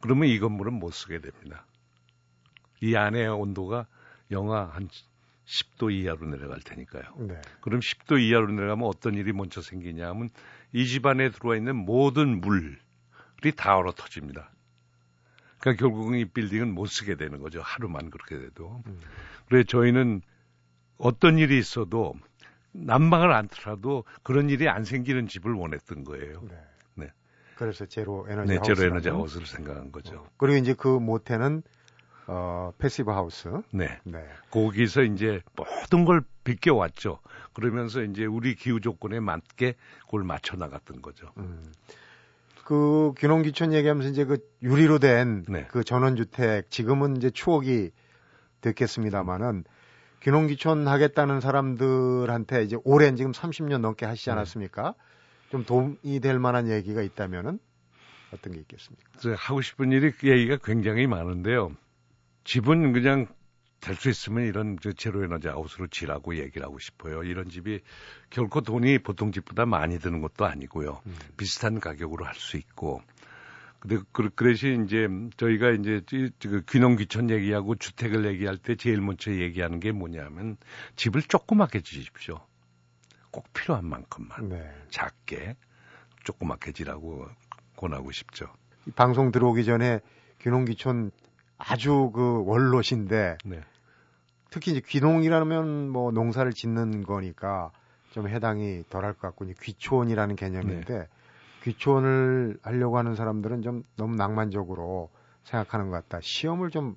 그러면 0.00 0.28
이 0.28 0.38
건물은 0.38 0.72
못 0.72 0.92
쓰게 0.92 1.20
됩니다. 1.20 1.66
이 2.80 2.96
안의 2.96 3.28
온도가 3.28 3.86
영하 4.30 4.64
한 4.64 4.88
10도 5.46 5.92
이하로 5.92 6.26
내려갈 6.26 6.60
테니까요. 6.60 7.02
네. 7.18 7.40
그럼 7.60 7.80
10도 7.80 8.20
이하로 8.20 8.52
내려가면 8.52 8.86
어떤 8.86 9.14
일이 9.14 9.32
먼저 9.32 9.60
생기냐 9.60 10.08
하면 10.08 10.30
이 10.72 10.86
집안에 10.86 11.30
들어와 11.30 11.56
있는 11.56 11.76
모든 11.76 12.40
물이 12.40 12.76
다 13.56 13.76
얼어 13.76 13.92
터집니다. 13.92 14.50
그러니까 15.58 15.80
결국은 15.80 16.18
이 16.18 16.24
빌딩은 16.24 16.74
못 16.74 16.86
쓰게 16.86 17.16
되는 17.16 17.40
거죠. 17.40 17.60
하루만 17.62 18.10
그렇게 18.10 18.38
돼도. 18.38 18.82
음. 18.86 19.00
그래 19.48 19.64
저희는 19.64 20.22
어떤 20.98 21.38
일이 21.38 21.58
있어도 21.58 22.14
난방을 22.72 23.32
안 23.32 23.48
틀어도 23.48 24.04
그런 24.22 24.48
일이 24.50 24.68
안 24.68 24.84
생기는 24.84 25.28
집을 25.28 25.52
원했던 25.52 26.04
거예요. 26.04 26.42
네. 26.48 26.56
네. 26.94 27.12
그래서 27.56 27.84
제로 27.86 28.26
에너지 28.28 28.48
네, 28.48 28.56
하우스. 28.56 28.74
제로 28.74 28.88
에너지 28.88 29.08
하우스를 29.08 29.46
생각한 29.46 29.92
거죠. 29.92 30.16
어. 30.16 30.30
그리고 30.36 30.56
이제 30.58 30.74
그 30.74 30.88
모델은 30.88 31.62
어, 32.34 32.72
패시브 32.78 33.10
하우스. 33.10 33.48
네. 33.72 33.98
네. 34.04 34.24
거기서 34.50 35.02
이제 35.02 35.42
모든 35.54 36.06
걸 36.06 36.22
베껴왔죠. 36.44 37.18
그러면서 37.52 38.02
이제 38.02 38.24
우리 38.24 38.54
기후 38.54 38.80
조건에 38.80 39.20
맞게 39.20 39.74
그걸 40.06 40.24
맞춰 40.24 40.56
나갔던 40.56 41.02
거죠. 41.02 41.30
음. 41.36 41.62
그 42.64 43.12
귀농귀촌 43.18 43.74
얘기하면서 43.74 44.08
이제 44.08 44.24
그 44.24 44.38
유리로 44.62 44.98
된 44.98 45.29
그 45.29 45.52
네. 45.52 45.66
그 45.70 45.84
전원주택 45.84 46.70
지금은 46.70 47.18
이제 47.18 47.28
추억이 47.28 47.90
됐겠습니다만은 48.62 49.64
귀농귀촌 50.22 50.88
하겠다는 50.88 51.40
사람들한테 51.40 52.62
이제 52.62 52.78
오랜 52.84 53.16
지금 53.16 53.32
30년 53.32 53.80
넘게 53.80 54.06
하시지 54.06 54.30
네. 54.30 54.32
않았습니까? 54.32 54.94
네. 54.96 55.48
좀 55.50 55.64
도움이 55.66 56.20
될 56.20 56.38
만한 56.38 56.70
얘기가 56.70 57.02
있다면은 57.02 57.58
어떤 58.32 58.54
게 58.54 58.60
있겠습니까? 58.60 59.10
하고 59.36 59.60
싶은 59.60 59.92
일이 59.92 60.12
그 60.12 60.30
얘기가 60.30 60.56
굉장히 60.64 61.06
많은데요. 61.06 61.76
집은 62.44 62.92
그냥 62.92 63.26
될 63.80 63.96
수 63.96 64.08
있으면 64.08 64.44
이런 64.46 64.78
제로 64.96 65.24
에너지 65.24 65.48
하우스로 65.48 65.88
지라고 65.88 66.36
얘기를 66.36 66.64
하고 66.64 66.78
싶어요. 66.78 67.24
이런 67.24 67.48
집이 67.50 67.80
결코 68.30 68.60
돈이 68.60 69.00
보통 69.00 69.32
집보다 69.32 69.66
많이 69.66 69.98
드는 69.98 70.20
것도 70.20 70.46
아니고요. 70.46 71.02
음. 71.04 71.16
비슷한 71.36 71.80
가격으로 71.80 72.24
할 72.24 72.34
수 72.36 72.56
있고. 72.56 73.02
근데 73.80 73.98
그, 74.12 74.30
그래서 74.36 74.68
이제 74.68 75.08
저희가 75.36 75.70
이제 75.72 76.00
그 76.40 76.62
귀농 76.70 76.94
귀촌 76.94 77.28
얘기하고 77.30 77.74
주택을 77.74 78.24
얘기할 78.26 78.56
때 78.56 78.76
제일 78.76 79.00
먼저 79.00 79.32
얘기하는 79.32 79.80
게 79.80 79.90
뭐냐면 79.90 80.56
집을 80.94 81.22
조그맣게 81.22 81.80
지십시오. 81.80 82.38
꼭 83.32 83.52
필요한 83.52 83.84
만큼만 83.86 84.48
네. 84.50 84.70
작게 84.90 85.56
조그맣게 86.22 86.70
지라고 86.70 87.26
권하고 87.74 88.12
싶죠. 88.12 88.46
방송 88.94 89.32
들어오기 89.32 89.64
전에 89.64 89.98
귀농 90.42 90.66
귀촌 90.66 91.10
아주 91.68 92.10
그 92.14 92.42
원로신데 92.44 93.38
네. 93.44 93.60
특히 94.50 94.72
이제 94.72 94.82
귀농이라면 94.84 95.90
뭐 95.90 96.10
농사를 96.10 96.52
짓는 96.52 97.04
거니까 97.04 97.70
좀 98.10 98.28
해당이 98.28 98.84
덜할 98.90 99.14
것 99.14 99.22
같고 99.22 99.44
이제 99.44 99.54
귀촌이라는 99.62 100.36
개념인데 100.36 100.98
네. 100.98 101.08
귀촌을 101.62 102.58
하려고 102.62 102.98
하는 102.98 103.14
사람들은 103.14 103.62
좀 103.62 103.84
너무 103.96 104.16
낭만적으로 104.16 105.10
생각하는 105.44 105.90
것 105.90 105.96
같다. 105.96 106.18
시험을 106.20 106.70
좀 106.70 106.96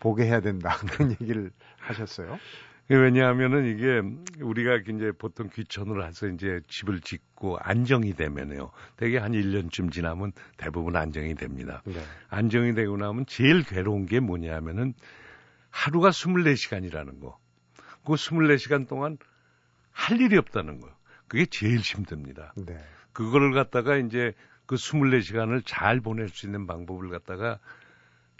보게 0.00 0.26
해야 0.26 0.40
된다. 0.40 0.76
그런 0.92 1.12
얘기를 1.12 1.50
하셨어요. 1.78 2.38
왜냐하면은 2.96 3.66
이게 3.66 4.02
우리가 4.42 4.76
이제 4.76 5.12
보통 5.12 5.48
귀촌을 5.52 6.04
해서 6.06 6.26
이제 6.26 6.60
집을 6.68 7.00
짓고 7.00 7.58
안정이 7.60 8.14
되면요. 8.14 8.70
대개 8.96 9.18
한 9.18 9.32
1년쯤 9.32 9.92
지나면 9.92 10.32
대부분 10.56 10.96
안정이 10.96 11.34
됩니다. 11.34 11.82
네. 11.84 12.02
안정이 12.28 12.74
되고 12.74 12.96
나면 12.96 13.26
제일 13.26 13.62
괴로운 13.62 14.06
게 14.06 14.20
뭐냐면은 14.20 14.94
하루가 15.70 16.10
24시간이라는 16.10 17.20
거. 17.20 17.38
그 18.04 18.12
24시간 18.14 18.88
동안 18.88 19.16
할 19.90 20.20
일이 20.20 20.36
없다는 20.36 20.80
거. 20.80 20.88
그게 21.28 21.46
제일 21.46 21.78
힘듭니다. 21.78 22.52
네. 22.56 22.78
그거를 23.12 23.52
갖다가 23.52 23.96
이제 23.96 24.34
그 24.66 24.76
24시간을 24.76 25.62
잘 25.64 26.00
보낼 26.00 26.28
수 26.28 26.46
있는 26.46 26.66
방법을 26.66 27.10
갖다가 27.10 27.58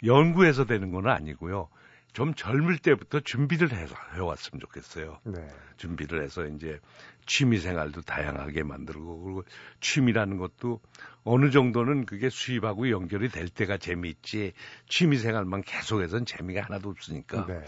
연구해서 0.03 0.65
되는 0.65 0.91
건 0.91 1.07
아니고요. 1.07 1.69
좀 2.13 2.35
젊을 2.35 2.77
때부터 2.77 3.19
준비를 3.19 3.71
해서 3.71 3.95
해왔으면 4.13 4.59
좋겠어요. 4.61 5.19
네. 5.25 5.47
준비를 5.77 6.23
해서 6.23 6.45
이제 6.45 6.79
취미 7.25 7.57
생활도 7.57 8.01
다양하게 8.01 8.63
만들고 8.63 9.23
그리고 9.23 9.43
취미라는 9.81 10.37
것도 10.37 10.79
어느 11.23 11.49
정도는 11.49 12.05
그게 12.05 12.29
수입하고 12.29 12.89
연결이 12.91 13.29
될 13.29 13.49
때가 13.49 13.77
재미있지 13.77 14.53
취미 14.87 15.17
생활만 15.17 15.63
계속해서는 15.63 16.25
재미가 16.25 16.61
하나도 16.61 16.89
없으니까. 16.89 17.47
네. 17.47 17.61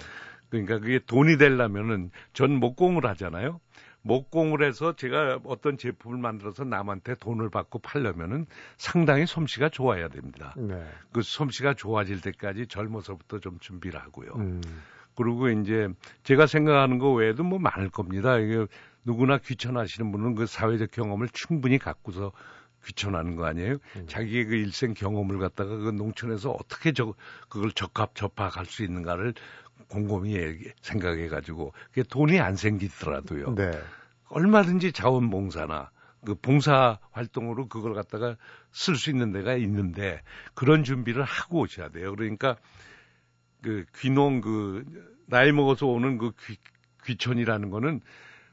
그러니까 0.49 0.79
그게 0.79 0.99
돈이 0.99 1.37
되려면은 1.37 2.11
전 2.33 2.51
목공을 2.51 3.05
하잖아요. 3.07 3.59
목공을 4.05 4.63
해서 4.63 4.95
제가 4.95 5.39
어떤 5.45 5.77
제품을 5.77 6.19
만들어서 6.19 6.63
남한테 6.63 7.15
돈을 7.15 7.49
받고 7.49 7.79
팔려면은 7.79 8.45
상당히 8.77 9.25
솜씨가 9.25 9.69
좋아야 9.69 10.09
됩니다. 10.09 10.53
네. 10.57 10.85
그 11.11 11.23
솜씨가 11.23 11.73
좋아질 11.73 12.21
때까지 12.21 12.67
젊어서부터 12.67 13.39
좀 13.39 13.57
준비를 13.59 13.99
하고요. 13.99 14.33
음. 14.35 14.61
그리고 15.15 15.49
이제 15.49 15.87
제가 16.21 16.45
생각하는 16.45 16.99
거 16.99 17.13
외에도 17.13 17.43
뭐 17.43 17.57
많을 17.57 17.89
겁니다. 17.89 18.37
이게 18.37 18.67
누구나 19.05 19.39
귀천하시는 19.39 20.11
분은 20.11 20.35
그 20.35 20.45
사회적 20.45 20.91
경험을 20.91 21.29
충분히 21.29 21.79
갖고서 21.79 22.31
귀천하는 22.85 23.35
거 23.35 23.45
아니에요? 23.45 23.77
음. 23.95 24.05
자기의 24.07 24.45
그 24.45 24.55
일생 24.55 24.93
경험을 24.93 25.39
갖다가 25.39 25.75
그 25.75 25.89
농촌에서 25.89 26.51
어떻게 26.51 26.91
저 26.91 27.15
그걸 27.49 27.71
적합 27.71 28.13
접합할 28.13 28.67
수 28.67 28.83
있는가를 28.83 29.33
곰곰이 29.95 30.37
생각해 30.81 31.29
가지고 31.29 31.71
그게 31.89 32.03
돈이 32.03 32.39
안 32.41 32.57
생기더라도요. 32.57 33.55
네. 33.55 33.71
얼마든지 34.29 34.91
자원봉사나 34.91 35.89
그 36.25 36.35
봉사 36.35 36.97
활동으로 37.11 37.67
그걸 37.67 37.93
갖다가 37.93 38.35
쓸 38.71 38.95
수 38.95 39.09
있는 39.09 39.31
데가 39.31 39.55
있는데 39.55 40.21
그런 40.53 40.83
준비를 40.83 41.23
하고 41.23 41.61
오셔야 41.61 41.89
돼요. 41.89 42.13
그러니까 42.13 42.57
그 43.61 43.85
귀농 43.97 44.41
그 44.41 44.83
나이 45.27 45.51
먹어서 45.51 45.85
오는 45.87 46.17
그 46.17 46.33
귀, 46.45 46.57
귀촌이라는 47.05 47.69
거는 47.69 48.01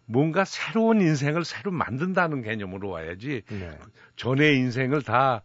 뭔가 0.05 0.45
새로운 0.45 1.01
인생을 1.01 1.45
새로 1.45 1.73
만든다는 1.73 2.43
개념으로 2.43 2.89
와야지 2.91 3.43
네. 3.49 3.79
전의 4.17 4.59
인생을 4.59 5.03
다 5.03 5.43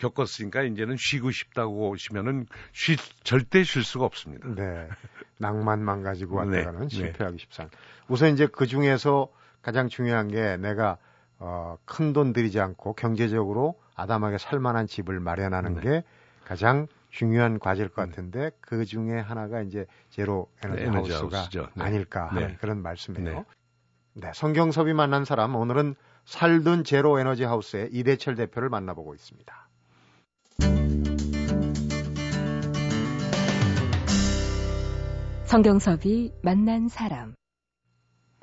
겪었으니까 0.00 0.62
이제는 0.62 0.96
쉬고 0.96 1.30
싶다고 1.30 1.90
오시면은 1.90 2.46
쉬, 2.72 2.96
절대 3.22 3.62
쉴 3.62 3.84
수가 3.84 4.04
없습니다. 4.06 4.48
네. 4.48 4.88
낭만만 5.38 6.02
가지고 6.02 6.36
왔다가는 6.36 6.88
네. 6.88 6.88
실패하기 6.88 7.36
네. 7.36 7.42
쉽상. 7.42 7.70
우선 8.08 8.32
이제 8.32 8.46
그 8.46 8.66
중에서 8.66 9.28
가장 9.62 9.88
중요한 9.88 10.28
게 10.28 10.56
내가 10.56 10.98
어, 11.38 11.78
큰 11.84 12.12
돈 12.12 12.32
들이지 12.32 12.60
않고 12.60 12.94
경제적으로 12.94 13.78
아담하게 13.94 14.38
살만한 14.38 14.86
집을 14.86 15.20
마련하는 15.20 15.74
네. 15.76 15.80
게 15.80 16.04
가장 16.44 16.86
중요한 17.10 17.58
과제일 17.58 17.88
것 17.88 18.02
네. 18.04 18.10
같은데 18.10 18.50
그 18.60 18.84
중에 18.84 19.18
하나가 19.18 19.62
이제 19.62 19.86
제로 20.10 20.50
에너지, 20.64 21.10
네, 21.10 21.14
하우스가. 21.14 21.48
네. 21.74 21.82
아닐까 21.84 22.26
하는 22.26 22.48
네. 22.48 22.56
그런 22.60 22.82
말씀이에요. 22.82 23.44
네. 24.14 24.30
성경섭이 24.34 24.92
만난 24.92 25.24
사람 25.24 25.54
오늘은 25.54 25.94
살든 26.24 26.84
제로 26.84 27.18
에너지 27.18 27.44
하우스의 27.44 27.88
이대철 27.92 28.34
대표를 28.34 28.68
만나보고 28.68 29.14
있습니다. 29.14 29.69
성경섭이 35.50 36.30
만난 36.44 36.86
사람. 36.86 37.34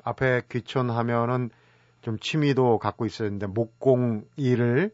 앞에 0.04 0.42
귀촌하면은 0.50 1.48
좀 2.02 2.18
취미도 2.18 2.78
갖고 2.78 3.06
있었는데 3.06 3.46
목공 3.46 4.26
일을 4.36 4.90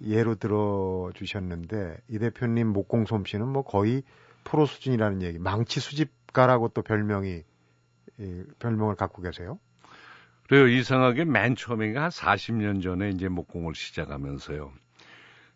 예로 0.00 0.34
들어 0.34 1.12
주셨는데 1.14 1.98
이 2.08 2.18
대표님 2.18 2.66
목공 2.66 3.06
솜씨는 3.06 3.46
뭐 3.46 3.62
거의 3.62 4.02
프로 4.42 4.66
수준이라는 4.66 5.22
얘기. 5.22 5.38
망치 5.38 5.78
수집가라고 5.78 6.70
또 6.70 6.82
별명이 6.82 7.44
이, 8.18 8.42
별명을 8.58 8.96
갖고 8.96 9.22
계세요? 9.22 9.60
그래요. 10.48 10.66
이상하게 10.66 11.24
맨 11.24 11.54
처음에 11.54 11.96
한 11.96 12.10
40년 12.10 12.82
전에 12.82 13.10
이제 13.10 13.28
목공을 13.28 13.76
시작하면서요. 13.76 14.72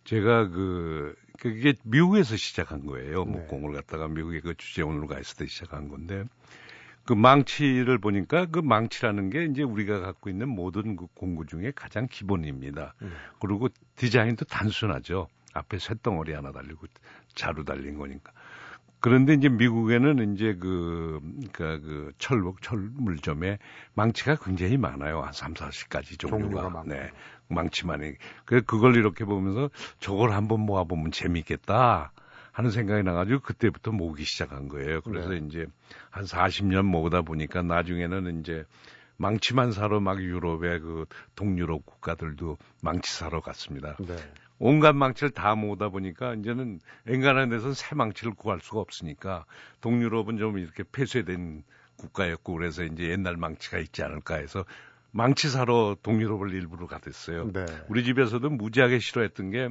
제가 0.05 0.49
그 0.49 1.17
그게 1.39 1.75
미국에서 1.83 2.37
시작한 2.37 2.87
거예요. 2.87 3.25
네. 3.25 3.33
목공을 3.33 3.73
갖다가 3.73 4.09
미국에 4.09 4.41
그 4.41 4.55
주재원으로 4.55 5.07
가 5.07 5.19
있을 5.19 5.37
때 5.37 5.47
시작한 5.47 5.89
건데 5.89 6.25
그 7.05 7.13
망치를 7.15 7.99
보니까 7.99 8.47
그 8.47 8.61
망치라는 8.61 9.31
게 9.31 9.45
이제 9.45 9.63
우리가 9.63 10.01
갖고 10.01 10.31
있는 10.31 10.49
모든 10.49 10.97
그 10.97 11.07
공구 11.15 11.47
중에 11.47 11.73
가장 11.75 12.07
기본입니다. 12.09 12.95
네. 13.01 13.09
그리고 13.41 13.69
디자인도 13.97 14.45
단순하죠. 14.45 15.29
앞에 15.55 15.79
쇳덩어리 15.79 16.33
하나 16.33 16.53
달리고 16.53 16.87
자루 17.35 17.65
달린 17.65 17.99
거니까. 17.99 18.33
그런데 19.01 19.35
이제 19.35 19.49
미국에는 19.49 20.33
이제 20.33 20.55
그, 20.55 21.19
그니까 21.21 21.81
그 21.81 22.13
철목, 22.19 22.63
철물점에 22.63 23.59
망치가 23.95 24.37
굉장히 24.37 24.77
많아요. 24.77 25.23
한 25.23 25.33
3, 25.33 25.55
40가지 25.55 26.21
종류가. 26.21 26.63
종류가 26.63 26.85
네. 26.87 27.11
망치만이. 27.53 28.15
그, 28.45 28.63
그걸 28.63 28.97
이렇게 28.97 29.25
보면서 29.25 29.71
저걸 30.01 30.33
한번 30.33 30.61
모아보면 30.61 31.13
재밌겠다. 31.13 32.13
하는 32.53 32.71
생각이 32.71 33.03
나가지고 33.03 33.41
그때부터 33.41 33.93
모으기 33.93 34.25
시작한 34.25 34.69
거예요. 34.69 35.01
그래서 35.01 35.31
네. 35.31 35.41
이제 35.47 35.67
한 36.11 36.25
40년 36.25 36.85
모으다 36.85 37.23
보니까 37.23 37.63
나중에는 37.63 38.41
이제 38.41 38.65
망치만 39.17 39.73
사러 39.73 40.01
막 40.01 40.23
유럽의 40.23 40.81
그 40.81 41.07
동유럽 41.35 41.87
국가들도 41.87 42.59
망치 42.83 43.13
사러 43.13 43.41
갔습니다. 43.41 43.97
네. 44.01 44.17
온갖 44.59 44.95
망치를 44.95 45.31
다 45.31 45.55
모으다 45.55 45.89
보니까 45.89 46.35
이제는 46.35 46.81
엔간한 47.07 47.49
데서는 47.49 47.75
새 47.75 47.95
망치를 47.97 48.35
구할 48.35 48.61
수가 48.61 48.81
없으니까 48.81 49.45
동유럽은 49.81 50.39
좀 50.39 50.59
이렇게 50.59 50.85
폐쇄된 50.85 51.65
국가였고 51.97 52.53
그래서 52.53 52.85
이제 52.85 53.09
옛날 53.11 53.37
망치가 53.37 53.79
있지 53.79 54.03
않을까 54.03 54.37
해서 54.37 54.65
망치 55.13 55.49
사러 55.49 55.97
동유럽을 56.03 56.53
일부러 56.55 56.87
가댔어요. 56.87 57.53
네. 57.53 57.67
우리 57.89 58.03
집에서도 58.03 58.49
무지하게 58.49 58.99
싫어했던 58.99 59.51
게 59.51 59.69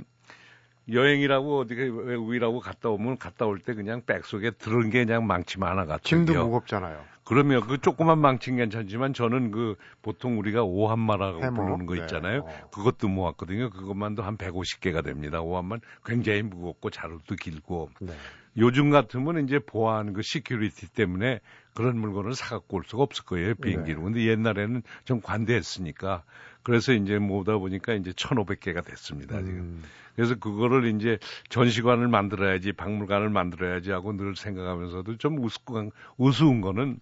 여행이라고 0.92 1.60
어디게 1.60 1.84
외국이라고 1.84 2.60
갔다 2.60 2.90
오면 2.90 3.18
갔다 3.18 3.46
올 3.46 3.60
때 3.60 3.74
그냥 3.74 4.02
백 4.06 4.26
속에 4.26 4.52
들은 4.52 4.90
게 4.90 5.06
그냥 5.06 5.26
망치만 5.28 5.70
하나 5.70 5.82
같아요. 5.86 6.00
짐도 6.04 6.34
무겁잖아요. 6.46 7.04
그러면 7.24 7.66
그 7.68 7.80
조그만 7.80 8.20
망치는 8.20 8.58
괜찮지만 8.58 9.14
저는 9.14 9.52
그 9.52 9.76
보통 10.02 10.40
우리가 10.40 10.64
오함마라고 10.64 11.44
해모? 11.44 11.56
부르는 11.56 11.86
거 11.86 11.94
네. 11.96 12.02
있잖아요. 12.02 12.46
네. 12.46 12.62
그것도 12.74 13.08
모았거든요. 13.08 13.70
그것만도 13.70 14.24
한 14.24 14.38
150개가 14.38 15.04
됩니다. 15.04 15.42
오함만 15.42 15.82
굉장히 16.04 16.42
무겁고 16.42 16.90
자루도 16.90 17.36
길고. 17.36 17.90
네. 18.00 18.14
요즘 18.58 18.90
같으면 18.90 19.46
이제 19.46 19.60
보안 19.60 20.14
그 20.14 20.22
security 20.24 20.94
때문에 20.94 21.40
그런 21.74 21.98
물건을 21.98 22.36
사갖고 22.36 22.78
올 22.78 22.84
수가 22.86 23.04
없을 23.04 23.26
거예요. 23.26 23.56
비행기로. 23.56 24.00
네. 24.00 24.04
근데 24.04 24.26
옛날에는 24.26 24.84
좀 25.06 25.22
관대했으니까 25.22 26.24
그래서 26.64 26.94
이제 26.94 27.18
모으다 27.18 27.58
보니까 27.58 27.94
이제 27.94 28.12
1,500개가 28.12 28.86
됐습니다. 28.86 29.38
지금. 29.42 29.60
음. 29.60 29.84
그래서 30.16 30.36
그거를 30.36 30.94
이제 30.96 31.18
전시관을 31.50 32.08
만들어야지, 32.08 32.74
박물관을 32.74 33.30
만들어야지 33.30 33.92
하고 33.92 34.14
늘 34.14 34.36
생각하면서도 34.36 35.18
좀 35.18 35.44
우스운, 35.44 35.92
우스운 36.18 36.62
거는 36.62 37.00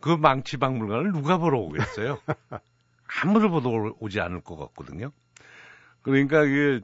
그 0.00 0.10
망치 0.10 0.56
박물관을 0.56 1.12
누가 1.12 1.38
보러 1.38 1.58
오겠어요? 1.58 2.18
아무도 3.22 3.50
보러 3.50 3.94
오지 3.98 4.20
않을 4.20 4.40
것 4.40 4.56
같거든요. 4.56 5.10
그러니까 6.02 6.44
이게 6.44 6.80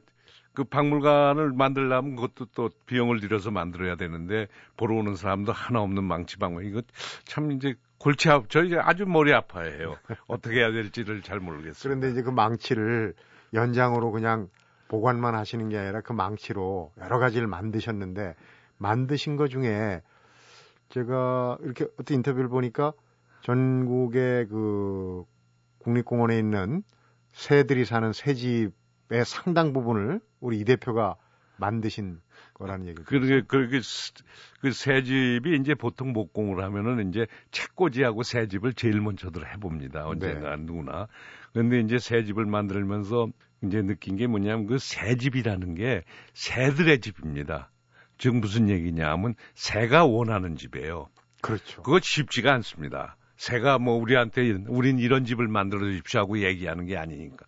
그 0.57 0.63
박물관을 0.63 1.51
만들려면 1.51 2.15
그것도 2.15 2.47
또 2.55 2.71
비용을 2.87 3.19
들여서 3.19 3.51
만들어야 3.51 3.95
되는데 3.95 4.47
보러 4.75 4.95
오는 4.95 5.15
사람도 5.15 5.51
하나 5.51 5.81
없는 5.81 6.03
망치 6.03 6.39
박물관 6.39 6.71
이거 6.71 6.81
참 7.25 7.51
이제 7.51 7.75
골치 7.99 8.27
아프 8.31 8.47
저 8.49 8.63
이제 8.63 8.75
아주 8.75 9.05
머리 9.05 9.31
아파해요. 9.35 9.97
어떻게 10.25 10.55
해야 10.55 10.71
될지를 10.71 11.21
잘 11.21 11.39
모르겠어요. 11.39 11.75
그런데 11.83 12.09
이제 12.09 12.23
그 12.23 12.31
망치를 12.31 13.13
연장으로 13.53 14.11
그냥 14.11 14.49
보관만 14.87 15.35
하시는 15.35 15.69
게 15.69 15.77
아니라 15.77 16.01
그 16.01 16.13
망치로 16.13 16.91
여러 17.01 17.19
가지를 17.19 17.45
만드셨는데 17.45 18.33
만드신 18.79 19.35
것 19.35 19.49
중에 19.49 20.01
제가 20.89 21.59
이렇게 21.61 21.85
어떤 21.99 22.17
인터뷰를 22.17 22.49
보니까 22.49 22.93
전국의 23.41 24.47
그 24.47 25.23
국립공원에 25.83 26.39
있는 26.39 26.81
새들이 27.33 27.85
사는 27.85 28.11
새집의 28.11 28.71
상당 29.25 29.73
부분을 29.73 30.19
우리 30.39 30.59
이 30.59 30.63
대표가 30.65 31.15
만드신 31.57 32.19
거라는 32.53 32.87
얘기죠. 32.87 33.03
그러게 33.05 33.41
그렇게 33.41 33.79
그 34.61 34.71
새 34.71 35.03
집이 35.03 35.55
이제 35.59 35.75
보통 35.75 36.13
목공을 36.13 36.63
하면은 36.63 37.09
이제 37.09 37.25
책꽂이하고 37.51 38.23
새 38.23 38.47
집을 38.47 38.73
제일 38.73 38.99
먼저들 39.01 39.51
해봅니다. 39.53 40.07
언젠가 40.07 40.55
네. 40.55 40.63
누구나. 40.63 41.07
그런데 41.53 41.79
이제 41.79 41.97
새 41.99 42.23
집을 42.23 42.45
만들면서 42.45 43.29
이제 43.63 43.81
느낀 43.81 44.17
게 44.17 44.27
뭐냐면 44.27 44.67
그 44.67 44.77
새 44.77 45.15
집이라는 45.15 45.75
게 45.75 46.03
새들의 46.33 46.99
집입니다. 47.01 47.71
즉 48.17 48.35
무슨 48.35 48.69
얘기냐 48.69 49.09
하면 49.11 49.35
새가 49.53 50.05
원하는 50.05 50.55
집이에요. 50.55 51.07
그렇죠. 51.41 51.81
그거 51.83 51.99
쉽지가 52.01 52.51
않습니다. 52.55 53.15
새가 53.37 53.77
뭐 53.77 53.95
우리한테 53.95 54.51
우린 54.67 54.97
이런 54.97 55.23
집을 55.23 55.47
만들어 55.47 55.81
주십시오 55.81 56.21
하고 56.21 56.39
얘기하는 56.39 56.85
게 56.87 56.97
아니니까. 56.97 57.45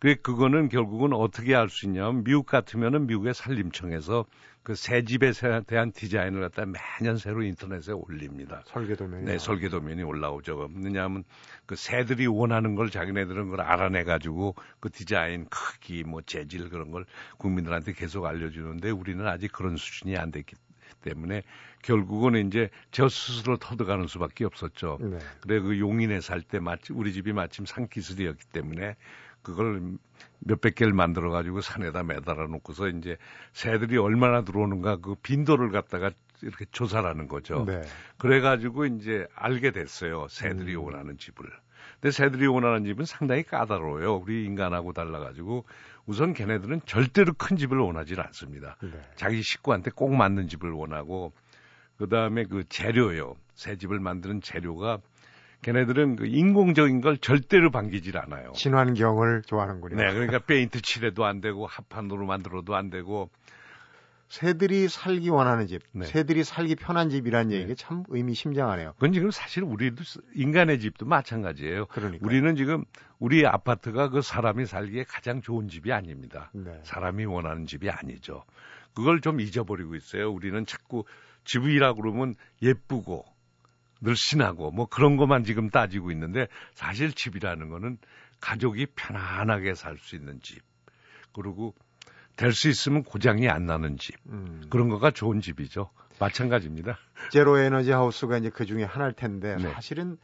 그 0.00 0.16
그거는 0.16 0.68
결국은 0.68 1.12
어떻게 1.12 1.54
할수 1.54 1.86
있냐면 1.86 2.24
미국 2.24 2.46
같으면은 2.46 3.06
미국의 3.06 3.34
산림청에서 3.34 4.24
그 4.62 4.74
새 4.74 5.02
집에 5.04 5.32
대한 5.66 5.90
디자인을 5.90 6.42
갖다 6.42 6.64
매년 6.66 7.16
새로 7.16 7.42
인터넷에 7.42 7.92
올립니다. 7.92 8.62
설계도면이. 8.66 9.24
네, 9.24 9.38
설계도면이 9.38 10.02
올라오죠. 10.02 10.68
왜냐하면 10.76 11.24
그 11.66 11.76
새들이 11.76 12.26
원하는 12.26 12.74
걸 12.74 12.90
자기네들은 12.90 13.44
그걸 13.46 13.62
알아내 13.62 14.04
가지고 14.04 14.54
그 14.78 14.90
디자인 14.90 15.46
크기 15.48 16.04
뭐 16.04 16.20
재질 16.22 16.68
그런 16.68 16.90
걸 16.90 17.06
국민들한테 17.38 17.92
계속 17.94 18.26
알려주는데 18.26 18.90
우리는 18.90 19.26
아직 19.26 19.50
그런 19.50 19.76
수준이 19.76 20.16
안 20.16 20.30
됐기 20.30 20.56
때문에 21.02 21.42
결국은 21.82 22.46
이제 22.46 22.68
저 22.90 23.08
스스로 23.08 23.56
터득하는 23.56 24.06
수밖에 24.06 24.44
없었죠. 24.44 24.98
네. 25.00 25.18
그래 25.40 25.60
그 25.60 25.78
용인에 25.78 26.20
살 26.20 26.42
때 26.42 26.60
마침 26.60 26.98
우리 26.98 27.12
집이 27.14 27.32
마침 27.32 27.64
산기술이었기 27.64 28.44
때문에 28.52 28.96
그걸 29.42 29.98
몇백 30.40 30.74
개를 30.74 30.92
만들어 30.92 31.30
가지고 31.30 31.60
산에다 31.60 32.02
매달아 32.02 32.46
놓고서 32.46 32.88
이제 32.88 33.16
새들이 33.52 33.96
얼마나 33.98 34.42
들어오는가 34.42 34.96
그 34.96 35.14
빈도를 35.16 35.70
갖다가 35.70 36.10
이렇게 36.42 36.64
조사하는 36.70 37.28
거죠. 37.28 37.64
네. 37.66 37.82
그래 38.16 38.40
가지고 38.40 38.86
이제 38.86 39.26
알게 39.34 39.72
됐어요. 39.72 40.26
새들이 40.28 40.76
음. 40.76 40.84
원하는 40.84 41.18
집을. 41.18 41.46
근데 42.00 42.10
새들이 42.10 42.46
원하는 42.46 42.84
집은 42.84 43.04
상당히 43.04 43.42
까다로워요. 43.42 44.16
우리 44.16 44.44
인간하고 44.44 44.92
달라가지고 44.92 45.66
우선 46.06 46.32
걔네들은 46.32 46.80
절대로 46.86 47.34
큰 47.34 47.56
집을 47.56 47.78
원하지 47.78 48.14
않습니다. 48.18 48.76
네. 48.82 48.90
자기 49.16 49.42
식구한테 49.42 49.90
꼭 49.94 50.14
맞는 50.14 50.48
집을 50.48 50.70
원하고 50.70 51.32
그 51.98 52.08
다음에 52.08 52.44
그 52.44 52.64
재료요. 52.68 53.36
새 53.54 53.76
집을 53.76 54.00
만드는 54.00 54.40
재료가 54.40 55.00
걔네들은 55.62 56.16
그 56.16 56.26
인공적인 56.26 57.00
걸 57.00 57.18
절대로 57.18 57.70
반기질 57.70 58.16
않아요. 58.18 58.52
친환경을 58.52 59.42
좋아하는군요. 59.42 59.96
네, 59.96 60.12
그러니까 60.12 60.38
페인트 60.38 60.80
칠해도 60.80 61.24
안 61.24 61.40
되고 61.40 61.66
합판으로 61.66 62.26
만들어도 62.26 62.74
안 62.74 62.90
되고 62.90 63.30
새들이 64.28 64.88
살기 64.88 65.28
원하는 65.28 65.66
집, 65.66 65.82
네. 65.92 66.06
새들이 66.06 66.44
살기 66.44 66.76
편한 66.76 67.10
집이라는 67.10 67.48
네. 67.48 67.56
얘기가 67.56 67.74
참 67.76 68.04
의미심장하네요. 68.08 68.92
그건 68.92 69.12
지금 69.12 69.32
사실 69.32 69.64
우리도 69.64 70.04
인간의 70.36 70.78
집도 70.78 71.04
마찬가지예요. 71.04 71.86
그러니까 71.86 72.24
우리는 72.24 72.54
지금 72.54 72.84
우리 73.18 73.44
아파트가 73.44 74.08
그 74.08 74.22
사람이 74.22 74.66
살기에 74.66 75.04
가장 75.08 75.42
좋은 75.42 75.68
집이 75.68 75.92
아닙니다. 75.92 76.52
네. 76.54 76.78
사람이 76.84 77.24
원하는 77.24 77.66
집이 77.66 77.90
아니죠. 77.90 78.44
그걸 78.94 79.20
좀 79.20 79.40
잊어버리고 79.40 79.96
있어요. 79.96 80.30
우리는 80.30 80.64
자꾸 80.64 81.04
집이라 81.44 81.94
그러면 81.94 82.36
예쁘고 82.62 83.24
늘씬하고 84.00 84.70
뭐 84.70 84.86
그런 84.86 85.16
것만 85.16 85.44
지금 85.44 85.70
따지고 85.70 86.10
있는데 86.10 86.48
사실 86.74 87.12
집이라는 87.12 87.68
거는 87.68 87.98
가족이 88.40 88.86
편안하게 88.96 89.74
살 89.74 89.98
수 89.98 90.16
있는 90.16 90.40
집. 90.42 90.60
그리고 91.34 91.74
될 92.36 92.52
수 92.52 92.68
있으면 92.68 93.02
고장이 93.04 93.48
안 93.48 93.66
나는 93.66 93.98
집. 93.98 94.14
음. 94.26 94.62
그런 94.70 94.88
거가 94.88 95.10
좋은 95.10 95.40
집이죠. 95.40 95.90
마찬가지입니다. 96.18 96.98
제로 97.30 97.58
에너지 97.58 97.90
하우스가 97.92 98.38
이제 98.38 98.50
그 98.50 98.64
중에 98.66 98.84
하나일 98.84 99.12
텐데 99.12 99.56
네. 99.56 99.70
사실은 99.72 100.16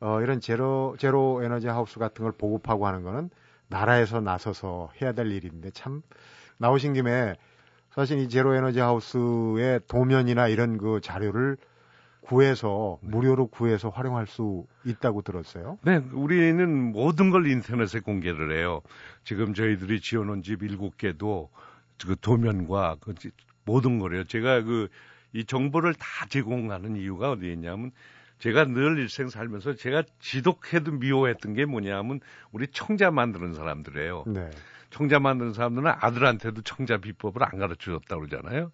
어, 0.00 0.20
이런 0.20 0.40
제로 0.40 0.96
제로 0.98 1.42
에너지 1.42 1.68
하우스 1.68 1.98
같은 1.98 2.24
걸 2.24 2.32
보급하고 2.32 2.86
하는 2.86 3.02
거는 3.02 3.30
나라에서 3.68 4.20
나서서 4.20 4.90
해야 5.00 5.12
될 5.12 5.30
일인데 5.30 5.70
참 5.70 6.02
나오신 6.58 6.92
김에 6.94 7.36
사실 7.90 8.18
이 8.18 8.28
제로 8.28 8.54
에너지 8.54 8.80
하우스의 8.80 9.80
도면이나 9.88 10.48
이런 10.48 10.76
그 10.78 11.00
자료를 11.02 11.56
구해서 12.22 12.98
네. 13.02 13.10
무료로 13.10 13.48
구해서 13.48 13.88
활용할 13.90 14.26
수 14.26 14.66
있다고 14.84 15.22
들었어요. 15.22 15.78
네, 15.82 15.96
우리는 16.12 16.92
모든 16.92 17.30
걸 17.30 17.46
인터넷에 17.46 18.00
공개를 18.00 18.56
해요. 18.58 18.80
지금 19.24 19.54
저희들이 19.54 20.00
지어놓은 20.00 20.42
집 20.42 20.62
일곱 20.62 20.96
개도 20.96 21.50
그 22.04 22.16
도면과 22.20 22.96
그 23.00 23.14
모든 23.64 23.98
거래요. 23.98 24.24
제가 24.24 24.62
그 24.62 24.88
이 25.32 25.44
정보를 25.44 25.94
다 25.94 26.26
제공하는 26.28 26.96
이유가 26.96 27.30
어디에 27.30 27.52
있냐면 27.52 27.90
제가 28.38 28.64
늘 28.66 28.98
일생 28.98 29.28
살면서 29.28 29.74
제가 29.74 30.02
지독해도 30.18 30.92
미워했던 30.92 31.54
게 31.54 31.64
뭐냐면 31.64 32.20
우리 32.50 32.66
청자 32.66 33.10
만드는 33.10 33.54
사람들이에요. 33.54 34.24
네. 34.26 34.50
청자 34.90 35.20
만드는 35.20 35.54
사람들은 35.54 35.90
아들한테도 36.00 36.62
청자 36.62 36.98
비법을 36.98 37.42
안 37.44 37.58
가르쳐 37.58 37.92
줬다고 37.92 38.26
그러잖아요. 38.26 38.72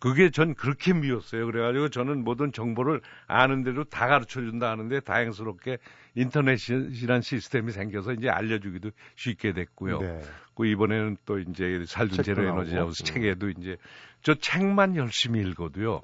그게 0.00 0.30
전 0.30 0.54
그렇게 0.54 0.92
미웠어요. 0.94 1.46
그래가지고 1.46 1.90
저는 1.90 2.24
모든 2.24 2.52
정보를 2.52 3.02
아는 3.26 3.62
대로 3.62 3.84
다 3.84 4.06
가르쳐 4.08 4.40
준다 4.40 4.70
하는데 4.70 4.98
다행스럽게 5.00 5.76
인터넷이란 6.14 7.20
시스템이 7.20 7.70
생겨서 7.70 8.14
이제 8.14 8.28
알려주기도 8.28 8.90
쉽게 9.14 9.52
됐고요. 9.52 9.98
네. 10.00 10.20
그 10.56 10.66
이번에는 10.66 11.18
또 11.26 11.38
이제 11.38 11.84
살균 11.86 12.24
제로 12.24 12.42
에너지 12.48 12.74
하우스 12.74 13.04
책에도 13.04 13.50
이제 13.50 13.76
저 14.22 14.34
책만 14.34 14.96
열심히 14.96 15.40
읽어도요. 15.40 16.00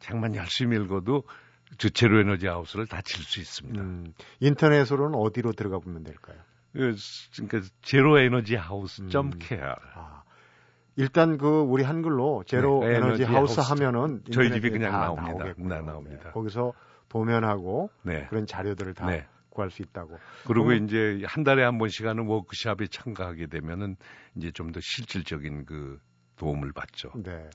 책만 0.00 0.34
열심히 0.34 0.76
읽어도 0.76 1.22
저 1.78 1.88
제로 1.90 2.20
에너지 2.20 2.46
하우스를 2.46 2.86
다 2.86 3.02
칠 3.02 3.22
수 3.22 3.40
있습니다. 3.40 3.80
음, 3.82 4.12
인터넷으로는 4.40 5.18
어디로 5.18 5.52
들어가 5.52 5.78
보면 5.78 6.04
될까요? 6.04 6.36
그, 6.72 6.94
그러니까 7.34 7.60
제로 7.82 8.18
에너지 8.18 8.56
하우스 8.56 9.06
점 9.08 9.26
음. 9.26 9.32
kr. 9.38 9.76
아. 9.94 10.22
일단 10.96 11.36
그 11.36 11.60
우리 11.60 11.82
한글로 11.84 12.44
제로 12.46 12.80
네, 12.80 12.96
에너지, 12.96 13.22
에너지, 13.22 13.24
하우스, 13.24 13.60
하우스 13.60 13.72
하면은 13.72 14.22
저희 14.32 14.50
집이 14.50 14.70
그냥 14.70 14.92
나옵니다. 14.92 15.44
네, 15.56 15.82
나옵니다. 15.82 16.24
네, 16.24 16.30
거기서 16.30 16.72
도면하고 17.08 17.90
네. 18.02 18.26
그런 18.28 18.46
자료들을 18.46 18.94
다 18.94 19.06
네. 19.06 19.26
구할 19.50 19.70
수 19.70 19.82
있다고. 19.82 20.18
그리고 20.46 20.66
그럼, 20.66 20.84
이제 20.84 21.22
한 21.26 21.44
달에 21.44 21.62
한 21.64 21.78
번씩 21.78 22.06
하는 22.06 22.26
워크샵에 22.26 22.88
참가하게 22.90 23.46
되면은 23.46 23.96
이제 24.36 24.50
좀 24.50 24.72
더 24.72 24.80
실질적인 24.80 25.64
그 25.66 25.98
도움을 26.36 26.72
받죠. 26.72 27.10
네. 27.14 27.48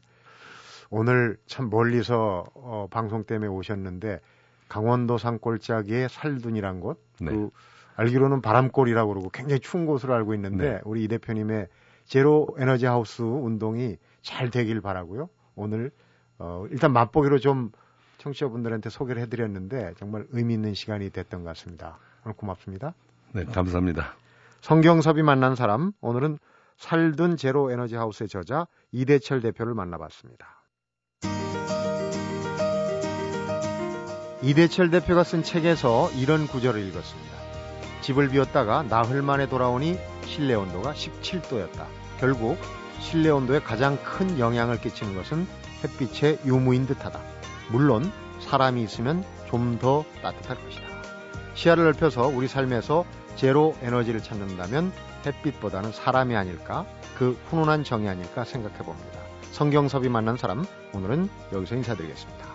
오늘 0.89 1.37
참 1.45 1.69
멀리서 1.69 2.45
어, 2.53 2.87
방송 2.91 3.23
때문에 3.23 3.47
오셨는데 3.49 4.19
강원도 4.67 5.17
산골짜기의 5.17 6.09
살둔이란 6.09 6.79
곳, 6.79 6.99
네. 7.19 7.31
그 7.31 7.49
알기로는 7.95 8.41
바람골이라고 8.41 9.09
그러고 9.09 9.29
굉장히 9.29 9.59
추운 9.59 9.85
곳으로 9.85 10.13
알고 10.13 10.33
있는데 10.35 10.73
네. 10.73 10.79
우리 10.85 11.03
이 11.03 11.07
대표님의 11.07 11.67
제로 12.11 12.45
에너지 12.57 12.85
하우스 12.85 13.21
운동이 13.21 13.95
잘 14.21 14.51
되길 14.51 14.81
바라고요. 14.81 15.29
오늘 15.55 15.91
어, 16.39 16.65
일단 16.69 16.91
맛보기로 16.91 17.39
좀 17.39 17.71
청취자분들한테 18.17 18.89
소개를 18.89 19.21
해드렸는데 19.21 19.93
정말 19.97 20.27
의미 20.31 20.53
있는 20.53 20.73
시간이 20.73 21.09
됐던 21.11 21.43
것 21.43 21.49
같습니다. 21.51 21.99
오늘 22.25 22.35
고맙습니다. 22.35 22.95
네, 23.31 23.45
감사합니다. 23.45 24.13
성경섭이 24.59 25.23
만난 25.23 25.55
사람 25.55 25.93
오늘은 26.01 26.37
살둔 26.75 27.37
제로 27.37 27.71
에너지 27.71 27.95
하우스의 27.95 28.27
저자 28.27 28.67
이대철 28.91 29.39
대표를 29.39 29.73
만나봤습니다. 29.73 30.65
이대철 34.41 34.89
대표가 34.89 35.23
쓴 35.23 35.43
책에서 35.43 36.11
이런 36.19 36.45
구절을 36.45 36.81
읽었습니다. 36.87 37.31
집을 38.01 38.27
비웠다가 38.27 38.83
나흘 38.83 39.21
만에 39.21 39.47
돌아오니 39.47 39.97
실내 40.25 40.55
온도가 40.55 40.91
17도였다. 40.91 42.00
결국 42.21 42.57
실내 42.99 43.29
온도에 43.29 43.59
가장 43.59 43.97
큰 44.03 44.37
영향을 44.37 44.79
끼치는 44.79 45.15
것은 45.15 45.47
햇빛의 45.83 46.39
유무인 46.45 46.85
듯하다. 46.85 47.19
물론 47.71 48.11
사람이 48.39 48.83
있으면 48.83 49.25
좀 49.49 49.79
더 49.79 50.05
따뜻할 50.21 50.63
것이다. 50.63 50.83
시야를 51.55 51.83
넓혀서 51.85 52.27
우리 52.27 52.47
삶에서 52.47 53.03
제로 53.35 53.75
에너지를 53.81 54.21
찾는다면 54.21 54.93
햇빛보다는 55.25 55.91
사람이 55.91 56.35
아닐까, 56.35 56.85
그 57.17 57.37
훈훈한 57.49 57.83
정이 57.83 58.07
아닐까 58.07 58.45
생각해 58.45 58.77
봅니다. 58.77 59.19
성경섭이 59.51 60.07
만난 60.07 60.37
사람, 60.37 60.63
오늘은 60.93 61.27
여기서 61.51 61.75
인사드리겠습니다. 61.75 62.50